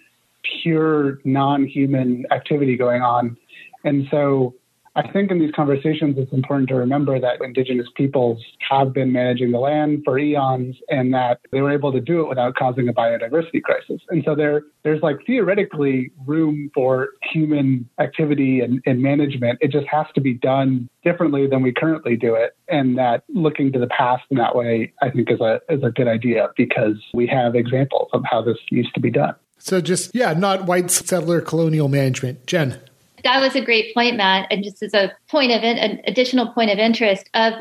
pure 0.61 1.19
non 1.23 1.65
human 1.65 2.25
activity 2.31 2.75
going 2.75 3.01
on. 3.01 3.37
And 3.83 4.07
so 4.11 4.55
I 4.95 5.11
think 5.11 5.29
in 5.29 5.39
these 5.39 5.51
conversations, 5.53 6.15
it's 6.17 6.31
important 6.31 6.69
to 6.69 6.75
remember 6.75 7.19
that 7.19 7.41
indigenous 7.41 7.87
peoples 7.95 8.41
have 8.69 8.93
been 8.93 9.11
managing 9.11 9.51
the 9.51 9.59
land 9.59 10.03
for 10.05 10.17
eons 10.17 10.77
and 10.87 11.13
that 11.13 11.41
they 11.51 11.59
were 11.59 11.71
able 11.71 11.91
to 11.91 11.99
do 11.99 12.21
it 12.21 12.29
without 12.29 12.55
causing 12.55 12.87
a 12.87 12.93
biodiversity 12.93 13.61
crisis. 13.61 14.01
And 14.09 14.23
so 14.23 14.35
there, 14.35 14.63
there's 14.83 15.01
like 15.01 15.17
theoretically 15.27 16.11
room 16.25 16.71
for 16.73 17.09
human 17.21 17.89
activity 17.99 18.61
and, 18.61 18.81
and 18.85 19.01
management. 19.01 19.59
It 19.61 19.71
just 19.71 19.87
has 19.87 20.05
to 20.15 20.21
be 20.21 20.33
done 20.33 20.89
differently 21.03 21.45
than 21.45 21.61
we 21.61 21.73
currently 21.73 22.15
do 22.15 22.33
it. 22.33 22.55
And 22.69 22.97
that 22.97 23.23
looking 23.27 23.73
to 23.73 23.79
the 23.79 23.87
past 23.87 24.23
in 24.29 24.37
that 24.37 24.55
way, 24.55 24.93
I 25.01 25.09
think 25.09 25.29
is 25.29 25.41
a, 25.41 25.59
is 25.67 25.83
a 25.83 25.91
good 25.91 26.07
idea 26.07 26.51
because 26.55 26.95
we 27.13 27.27
have 27.27 27.53
examples 27.55 28.09
of 28.13 28.23
how 28.23 28.41
this 28.41 28.57
used 28.69 28.93
to 28.95 29.01
be 29.01 29.11
done. 29.11 29.35
So 29.57 29.81
just, 29.81 30.15
yeah, 30.15 30.31
not 30.31 30.65
white 30.65 30.89
settler 30.89 31.41
colonial 31.41 31.89
management. 31.89 32.45
Jen 32.45 32.79
that 33.25 33.41
was 33.41 33.55
a 33.55 33.61
great 33.61 33.93
point, 33.93 34.15
Matt. 34.15 34.47
And 34.51 34.63
just 34.63 34.81
as 34.81 34.93
a 34.93 35.11
point 35.27 35.51
of 35.51 35.63
it, 35.63 35.77
an 35.77 35.99
additional 36.05 36.53
point 36.53 36.71
of 36.71 36.77
interest 36.77 37.29
of 37.33 37.53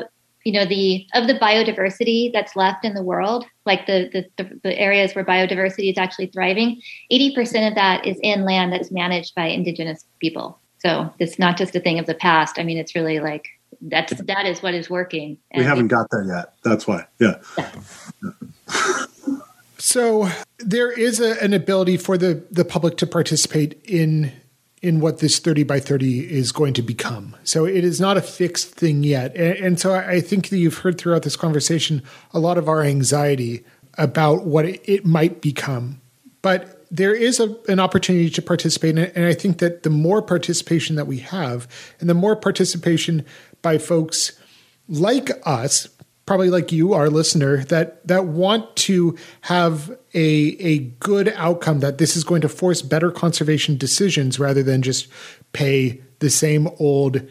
you 0.45 0.53
know 0.53 0.65
the 0.65 1.07
of 1.15 1.25
the 1.25 1.33
biodiversity 1.33 2.31
that's 2.31 2.55
left 2.55 2.85
in 2.85 2.93
the 2.93 3.03
world, 3.03 3.45
like 3.65 3.87
the 3.87 4.09
the, 4.13 4.43
the, 4.43 4.59
the 4.63 4.79
areas 4.79 5.13
where 5.15 5.25
biodiversity 5.25 5.91
is 5.91 5.97
actually 5.97 6.27
thriving, 6.27 6.79
eighty 7.09 7.33
percent 7.33 7.67
of 7.67 7.75
that 7.75 8.05
is 8.05 8.17
in 8.21 8.45
land 8.45 8.71
that's 8.71 8.91
managed 8.91 9.33
by 9.35 9.47
indigenous 9.47 10.05
people. 10.21 10.59
So 10.77 11.11
it's 11.17 11.39
not 11.39 11.57
just 11.57 11.75
a 11.75 11.79
thing 11.79 11.97
of 11.97 12.05
the 12.05 12.13
past. 12.13 12.59
I 12.59 12.63
mean, 12.63 12.77
it's 12.77 12.93
really 12.93 13.19
like 13.19 13.47
that's 13.81 14.13
that 14.13 14.45
is 14.45 14.61
what 14.61 14.75
is 14.75 14.87
working. 14.87 15.39
we 15.55 15.63
haven't 15.63 15.87
got 15.87 16.07
there 16.11 16.23
yet. 16.23 16.53
That's 16.63 16.85
why. 16.85 17.07
Yeah. 17.19 17.41
yeah. 17.57 17.71
so 19.79 20.29
there 20.59 20.91
is 20.91 21.19
a, 21.19 21.43
an 21.43 21.55
ability 21.55 21.97
for 21.97 22.19
the 22.19 22.45
the 22.51 22.63
public 22.63 22.97
to 22.97 23.07
participate 23.07 23.83
in 23.83 24.31
in 24.81 24.99
what 24.99 25.19
this 25.19 25.39
30 25.39 25.63
by 25.63 25.79
30 25.79 26.31
is 26.31 26.51
going 26.51 26.73
to 26.73 26.81
become. 26.81 27.35
So 27.43 27.65
it 27.65 27.83
is 27.83 27.99
not 27.99 28.17
a 28.17 28.21
fixed 28.21 28.75
thing 28.75 29.03
yet. 29.03 29.35
And, 29.35 29.57
and, 29.57 29.79
so 29.79 29.95
I 29.95 30.21
think 30.21 30.49
that 30.49 30.57
you've 30.57 30.79
heard 30.79 30.97
throughout 30.97 31.23
this 31.23 31.35
conversation 31.35 32.03
a 32.33 32.39
lot 32.39 32.57
of 32.57 32.67
our 32.67 32.83
anxiety 32.83 33.63
about 33.97 34.45
what 34.45 34.65
it, 34.65 34.81
it 34.83 35.05
might 35.05 35.41
become. 35.41 36.01
But 36.41 36.85
there 36.91 37.15
is 37.15 37.39
a, 37.39 37.55
an 37.67 37.79
opportunity 37.79 38.29
to 38.29 38.41
participate. 38.41 38.97
And 38.97 39.25
I 39.25 39.33
think 39.33 39.59
that 39.59 39.83
the 39.83 39.89
more 39.89 40.21
participation 40.21 40.95
that 40.97 41.07
we 41.07 41.19
have, 41.19 41.67
and 41.99 42.09
the 42.09 42.13
more 42.13 42.35
participation 42.35 43.25
by 43.61 43.77
folks 43.77 44.39
like 44.87 45.31
us, 45.45 45.87
probably 46.25 46.49
like 46.49 46.71
you, 46.71 46.93
our 46.93 47.09
listener, 47.09 47.63
that 47.65 48.05
that 48.07 48.25
want 48.25 48.75
to 48.75 49.17
have 49.41 49.89
a 50.13 50.27
a 50.59 50.79
good 50.99 51.29
outcome. 51.35 51.79
That 51.79 51.97
this 51.97 52.15
is 52.15 52.23
going 52.23 52.41
to 52.41 52.49
force 52.49 52.81
better 52.81 53.11
conservation 53.11 53.77
decisions 53.77 54.39
rather 54.39 54.63
than 54.63 54.81
just 54.81 55.07
pay 55.53 56.01
the 56.19 56.29
same 56.29 56.69
old 56.79 57.21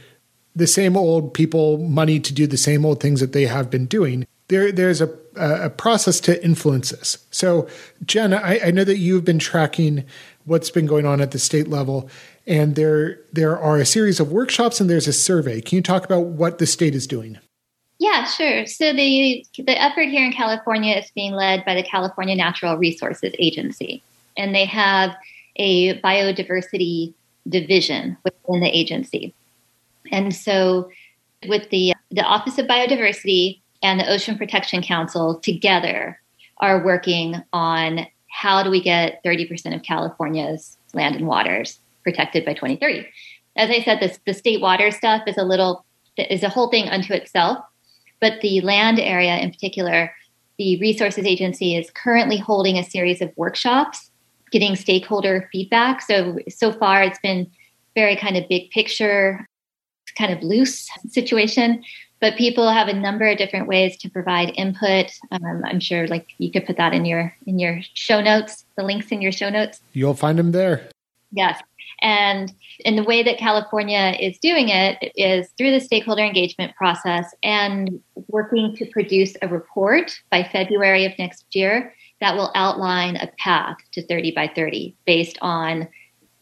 the 0.54 0.66
same 0.66 0.96
old 0.96 1.34
people 1.34 1.78
money 1.78 2.20
to 2.20 2.32
do 2.32 2.46
the 2.46 2.56
same 2.56 2.84
old 2.84 3.00
things 3.00 3.20
that 3.20 3.32
they 3.32 3.46
have 3.46 3.70
been 3.70 3.86
doing. 3.86 4.26
There, 4.48 4.70
there's 4.70 5.00
a, 5.00 5.08
a 5.36 5.70
process 5.70 6.20
to 6.20 6.44
influence 6.44 6.90
this. 6.90 7.26
So, 7.30 7.66
Jen, 8.04 8.34
I, 8.34 8.60
I 8.66 8.70
know 8.70 8.84
that 8.84 8.98
you've 8.98 9.24
been 9.24 9.38
tracking 9.38 10.04
what's 10.44 10.70
been 10.70 10.86
going 10.86 11.06
on 11.06 11.20
at 11.20 11.30
the 11.30 11.38
state 11.38 11.68
level, 11.68 12.08
and 12.46 12.76
there 12.76 13.20
there 13.32 13.58
are 13.58 13.78
a 13.78 13.86
series 13.86 14.20
of 14.20 14.30
workshops 14.30 14.80
and 14.80 14.88
there's 14.88 15.08
a 15.08 15.12
survey. 15.12 15.60
Can 15.60 15.76
you 15.76 15.82
talk 15.82 16.04
about 16.04 16.26
what 16.26 16.58
the 16.58 16.66
state 16.66 16.94
is 16.94 17.06
doing? 17.06 17.38
Yeah, 17.98 18.24
sure. 18.24 18.66
So 18.66 18.92
the 18.92 19.44
the 19.56 19.80
effort 19.80 20.08
here 20.08 20.24
in 20.24 20.32
California 20.32 20.96
is 20.96 21.10
being 21.14 21.32
led 21.32 21.64
by 21.64 21.74
the 21.74 21.82
California 21.82 22.34
Natural 22.34 22.76
Resources 22.76 23.32
Agency, 23.38 24.02
and 24.36 24.54
they 24.54 24.64
have 24.64 25.14
a 25.56 26.00
biodiversity 26.00 27.14
division 27.48 28.16
within 28.24 28.60
the 28.60 28.68
agency. 28.68 29.34
And 30.10 30.34
so, 30.34 30.90
with 31.46 31.70
the 31.70 31.94
the 32.10 32.22
Office 32.22 32.58
of 32.58 32.66
Biodiversity 32.66 33.60
and 33.82 34.00
the 34.00 34.10
Ocean 34.10 34.36
Protection 34.36 34.82
Council 34.82 35.38
together 35.40 36.20
are 36.58 36.84
working 36.84 37.42
on 37.52 38.06
how 38.28 38.62
do 38.62 38.70
we 38.70 38.82
get 38.82 39.22
30% 39.24 39.74
of 39.74 39.82
California's 39.82 40.76
land 40.92 41.14
and 41.14 41.26
waters 41.26 41.78
protected 42.02 42.44
by 42.44 42.54
2030. 42.54 43.06
As 43.56 43.70
I 43.70 43.80
said, 43.82 44.00
this 44.00 44.18
the 44.26 44.34
state 44.34 44.60
water 44.60 44.90
stuff 44.90 45.22
is 45.26 45.36
a 45.36 45.44
little 45.44 45.84
is 46.16 46.42
a 46.42 46.48
whole 46.48 46.68
thing 46.68 46.88
unto 46.88 47.12
itself, 47.12 47.58
but 48.24 48.40
the 48.40 48.62
land 48.62 48.98
area 48.98 49.36
in 49.36 49.50
particular, 49.50 50.10
the 50.56 50.80
Resources 50.80 51.26
Agency 51.26 51.76
is 51.76 51.90
currently 51.90 52.38
holding 52.38 52.78
a 52.78 52.82
series 52.82 53.20
of 53.20 53.30
workshops, 53.36 54.10
getting 54.50 54.76
stakeholder 54.76 55.46
feedback. 55.52 56.00
So 56.00 56.38
so 56.48 56.72
far, 56.72 57.02
it's 57.02 57.18
been 57.18 57.50
very 57.94 58.16
kind 58.16 58.38
of 58.38 58.48
big 58.48 58.70
picture 58.70 59.46
kind 60.16 60.32
of 60.32 60.42
loose 60.42 60.88
situation 61.08 61.82
but 62.20 62.36
people 62.36 62.70
have 62.70 62.88
a 62.88 62.92
number 62.92 63.26
of 63.26 63.36
different 63.36 63.66
ways 63.66 63.96
to 63.98 64.08
provide 64.08 64.52
input. 64.54 65.10
Um, 65.32 65.62
i'm 65.64 65.80
sure 65.80 66.06
like 66.06 66.28
you 66.38 66.52
could 66.52 66.64
put 66.66 66.76
that 66.76 66.94
in 66.94 67.04
your 67.04 67.34
in 67.46 67.58
your 67.58 67.80
show 67.94 68.20
notes 68.20 68.64
the 68.76 68.84
links 68.84 69.08
in 69.08 69.20
your 69.20 69.32
show 69.32 69.50
notes. 69.50 69.80
You'll 69.92 70.14
find 70.14 70.38
them 70.38 70.52
there 70.52 70.88
yes 71.34 71.60
and 72.00 72.52
in 72.80 72.96
the 72.96 73.04
way 73.04 73.22
that 73.22 73.38
california 73.38 74.16
is 74.18 74.38
doing 74.38 74.68
it 74.68 75.12
is 75.16 75.48
through 75.56 75.70
the 75.70 75.80
stakeholder 75.80 76.22
engagement 76.22 76.74
process 76.76 77.34
and 77.42 78.00
working 78.28 78.74
to 78.76 78.86
produce 78.86 79.34
a 79.42 79.48
report 79.48 80.18
by 80.30 80.42
february 80.42 81.04
of 81.04 81.12
next 81.18 81.44
year 81.54 81.94
that 82.20 82.36
will 82.36 82.50
outline 82.54 83.16
a 83.16 83.30
path 83.38 83.76
to 83.92 84.06
30 84.06 84.32
by 84.32 84.50
30 84.54 84.96
based 85.04 85.38
on 85.42 85.88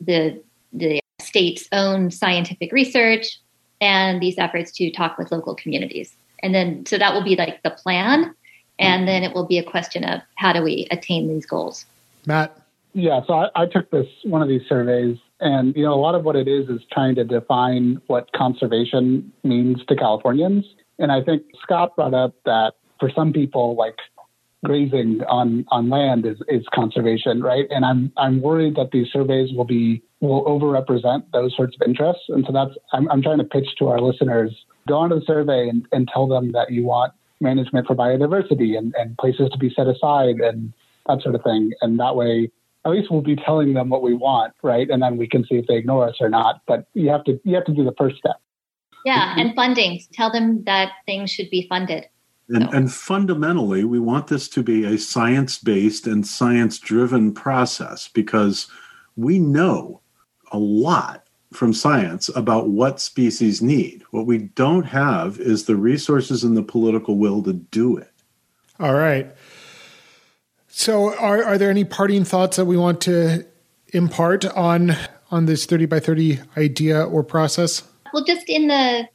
the 0.00 0.40
the 0.72 1.00
state's 1.20 1.68
own 1.72 2.10
scientific 2.10 2.72
research 2.72 3.38
and 3.80 4.22
these 4.22 4.38
efforts 4.38 4.70
to 4.72 4.90
talk 4.90 5.18
with 5.18 5.32
local 5.32 5.54
communities. 5.54 6.14
And 6.42 6.54
then, 6.54 6.86
so 6.86 6.98
that 6.98 7.12
will 7.12 7.24
be 7.24 7.36
like 7.36 7.62
the 7.62 7.70
plan. 7.70 8.34
And 8.78 9.00
mm-hmm. 9.00 9.06
then 9.06 9.22
it 9.24 9.34
will 9.34 9.46
be 9.46 9.58
a 9.58 9.62
question 9.62 10.04
of 10.04 10.20
how 10.36 10.52
do 10.52 10.62
we 10.62 10.86
attain 10.90 11.28
these 11.28 11.44
goals? 11.46 11.84
Matt? 12.24 12.56
Yeah, 12.94 13.20
so 13.26 13.34
I, 13.34 13.48
I 13.54 13.66
took 13.66 13.90
this 13.90 14.06
one 14.24 14.42
of 14.42 14.48
these 14.48 14.62
surveys, 14.68 15.16
and 15.40 15.74
you 15.74 15.84
know, 15.84 15.94
a 15.94 16.00
lot 16.00 16.14
of 16.14 16.24
what 16.24 16.36
it 16.36 16.46
is 16.46 16.68
is 16.68 16.80
trying 16.92 17.14
to 17.14 17.24
define 17.24 18.00
what 18.06 18.30
conservation 18.32 19.32
means 19.44 19.84
to 19.88 19.96
Californians. 19.96 20.64
And 20.98 21.10
I 21.10 21.22
think 21.22 21.42
Scott 21.62 21.96
brought 21.96 22.14
up 22.14 22.34
that 22.44 22.74
for 23.00 23.10
some 23.14 23.32
people, 23.32 23.76
like 23.76 23.96
grazing 24.64 25.22
on 25.28 25.64
on 25.70 25.88
land 25.88 26.26
is 26.26 26.36
is 26.48 26.64
conservation, 26.74 27.42
right? 27.42 27.66
And 27.70 27.84
I'm 27.84 28.12
I'm 28.16 28.42
worried 28.42 28.76
that 28.76 28.90
these 28.92 29.08
surveys 29.10 29.52
will 29.54 29.64
be 29.64 30.02
will 30.20 30.44
overrepresent 30.44 31.24
those 31.32 31.56
sorts 31.56 31.76
of 31.80 31.88
interests. 31.88 32.24
And 32.28 32.44
so 32.46 32.52
that's 32.52 32.76
I'm 32.92 33.10
I'm 33.10 33.22
trying 33.22 33.38
to 33.38 33.44
pitch 33.44 33.68
to 33.78 33.88
our 33.88 34.00
listeners: 34.00 34.54
go 34.86 34.98
onto 34.98 35.18
the 35.18 35.24
survey 35.26 35.68
and, 35.68 35.86
and 35.92 36.08
tell 36.12 36.26
them 36.26 36.52
that 36.52 36.70
you 36.70 36.84
want 36.84 37.12
management 37.40 37.86
for 37.86 37.96
biodiversity 37.96 38.78
and, 38.78 38.94
and 38.96 39.18
places 39.18 39.50
to 39.50 39.58
be 39.58 39.72
set 39.74 39.88
aside 39.88 40.36
and 40.36 40.72
that 41.08 41.20
sort 41.22 41.34
of 41.34 41.42
thing. 41.42 41.72
And 41.80 41.98
that 41.98 42.14
way 42.14 42.50
at 42.84 42.90
least 42.90 43.10
we'll 43.10 43.20
be 43.20 43.36
telling 43.36 43.74
them 43.74 43.88
what 43.88 44.02
we 44.02 44.14
want, 44.14 44.54
right? 44.62 44.88
And 44.90 45.02
then 45.02 45.16
we 45.16 45.28
can 45.28 45.44
see 45.44 45.56
if 45.56 45.66
they 45.66 45.76
ignore 45.76 46.08
us 46.08 46.16
or 46.20 46.28
not. 46.28 46.62
But 46.66 46.86
you 46.94 47.08
have 47.10 47.24
to 47.24 47.40
you 47.44 47.54
have 47.54 47.64
to 47.66 47.72
do 47.72 47.84
the 47.84 47.94
first 47.96 48.16
step. 48.16 48.36
Yeah, 49.04 49.34
and 49.36 49.54
funding. 49.54 50.00
Tell 50.12 50.30
them 50.30 50.62
that 50.64 50.92
things 51.06 51.30
should 51.30 51.50
be 51.50 51.66
funded. 51.68 52.06
And, 52.48 52.74
and, 52.74 52.92
fundamentally, 52.92 53.84
we 53.84 53.98
want 53.98 54.26
this 54.26 54.48
to 54.50 54.62
be 54.62 54.84
a 54.84 54.98
science 54.98 55.58
based 55.58 56.06
and 56.06 56.26
science 56.26 56.78
driven 56.78 57.32
process 57.32 58.08
because 58.08 58.68
we 59.16 59.38
know 59.38 60.02
a 60.50 60.58
lot 60.58 61.24
from 61.52 61.72
science 61.72 62.28
about 62.34 62.68
what 62.68 63.00
species 63.00 63.62
need. 63.62 64.02
What 64.10 64.26
we 64.26 64.38
don't 64.38 64.84
have 64.84 65.38
is 65.38 65.64
the 65.64 65.76
resources 65.76 66.44
and 66.44 66.56
the 66.56 66.62
political 66.62 67.16
will 67.16 67.42
to 67.44 67.52
do 67.52 67.96
it. 67.96 68.10
All 68.78 68.94
right. 68.94 69.32
So, 70.74 71.14
are, 71.16 71.44
are 71.44 71.58
there 71.58 71.68
any 71.68 71.84
parting 71.84 72.24
thoughts 72.24 72.56
that 72.56 72.64
we 72.64 72.78
want 72.78 73.02
to 73.02 73.44
impart 73.92 74.46
on 74.46 74.96
on 75.30 75.44
this 75.44 75.66
30 75.66 75.84
by 75.84 76.00
30 76.00 76.40
idea 76.56 77.04
or 77.04 77.22
process? 77.22 77.82
Well, 78.12 78.24
just 78.24 78.48
in 78.48 78.68
the 78.68 79.06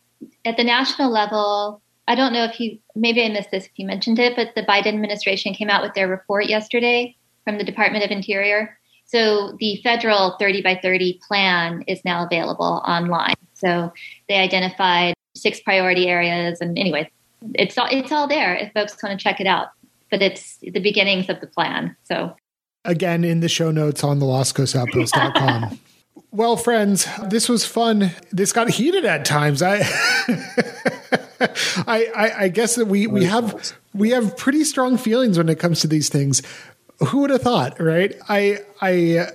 at 0.45 0.55
the 0.55 0.63
national 0.63 1.11
level, 1.11 1.81
I 2.07 2.13
don't 2.13 2.31
know 2.31 2.43
if 2.43 2.59
you, 2.59 2.77
maybe 2.95 3.23
I 3.23 3.29
missed 3.29 3.49
this 3.49 3.65
if 3.65 3.71
you 3.75 3.87
mentioned 3.87 4.19
it, 4.19 4.35
but 4.35 4.53
the 4.55 4.61
Biden 4.61 4.87
administration 4.87 5.55
came 5.55 5.69
out 5.69 5.81
with 5.81 5.95
their 5.95 6.07
report 6.07 6.47
yesterday 6.47 7.15
from 7.43 7.57
the 7.57 7.63
Department 7.63 8.05
of 8.05 8.11
Interior. 8.11 8.77
So 9.05 9.57
the 9.59 9.81
federal 9.83 10.37
30 10.37 10.61
by 10.61 10.79
30 10.81 11.19
plan 11.27 11.83
is 11.87 12.05
now 12.05 12.25
available 12.25 12.83
online. 12.85 13.35
So 13.53 13.91
they 14.29 14.35
identified 14.35 15.15
six 15.35 15.59
priority 15.59 16.07
areas. 16.07 16.61
And 16.61 16.77
anyway, 16.77 17.09
it's 17.55 17.77
all, 17.77 17.87
it's 17.89 18.11
all 18.11 18.27
there 18.27 18.55
if 18.55 18.71
folks 18.73 19.01
want 19.01 19.19
to 19.19 19.23
check 19.23 19.39
it 19.39 19.47
out. 19.47 19.69
But 20.09 20.21
it's 20.21 20.57
the 20.57 20.79
beginnings 20.79 21.29
of 21.29 21.39
the 21.41 21.47
plan. 21.47 21.95
So 22.03 22.35
again, 22.85 23.23
in 23.23 23.41
the 23.41 23.49
show 23.49 23.71
notes 23.71 24.03
on 24.03 24.19
the 24.19 24.25
lostcoastoutpost.com. 24.25 25.79
well, 26.31 26.57
friends, 26.57 27.07
this 27.27 27.49
was 27.49 27.65
fun. 27.65 28.11
This 28.31 28.53
got 28.53 28.69
heated 28.69 29.05
at 29.05 29.25
times. 29.25 29.61
I 29.61 29.77
I, 31.39 32.11
I, 32.15 32.33
I 32.39 32.47
guess 32.49 32.75
that 32.75 32.87
we 32.87 33.07
we 33.07 33.25
have 33.25 33.73
we 33.93 34.11
have 34.11 34.37
pretty 34.37 34.63
strong 34.63 34.97
feelings 34.97 35.37
when 35.37 35.49
it 35.49 35.59
comes 35.59 35.81
to 35.81 35.87
these 35.87 36.09
things. 36.09 36.41
Who 37.09 37.19
would 37.19 37.29
have 37.29 37.41
thought, 37.41 37.79
right? 37.79 38.15
I 38.27 38.59
I 38.81 39.27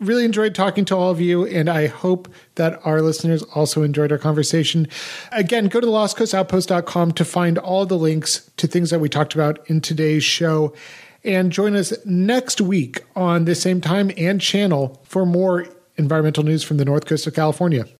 really 0.00 0.24
enjoyed 0.24 0.54
talking 0.54 0.84
to 0.86 0.96
all 0.96 1.10
of 1.10 1.20
you, 1.20 1.46
and 1.46 1.68
I 1.68 1.86
hope 1.86 2.28
that 2.56 2.80
our 2.84 3.00
listeners 3.00 3.42
also 3.42 3.82
enjoyed 3.82 4.12
our 4.12 4.18
conversation. 4.18 4.88
Again, 5.32 5.68
go 5.68 5.80
to 5.80 5.86
lostcoastoutpost.com 5.86 7.12
to 7.12 7.24
find 7.24 7.58
all 7.58 7.86
the 7.86 7.96
links 7.96 8.50
to 8.58 8.66
things 8.66 8.90
that 8.90 9.00
we 9.00 9.08
talked 9.08 9.34
about 9.34 9.58
in 9.70 9.80
today's 9.80 10.24
show. 10.24 10.74
And 11.24 11.50
join 11.50 11.74
us 11.74 11.92
next 12.04 12.60
week 12.60 13.02
on 13.16 13.46
the 13.46 13.54
same 13.54 13.80
time 13.80 14.12
and 14.16 14.40
channel 14.40 15.00
for 15.04 15.26
more 15.26 15.66
environmental 15.96 16.44
news 16.44 16.62
from 16.62 16.76
the 16.76 16.84
North 16.84 17.06
Coast 17.06 17.26
of 17.26 17.34
California. 17.34 17.86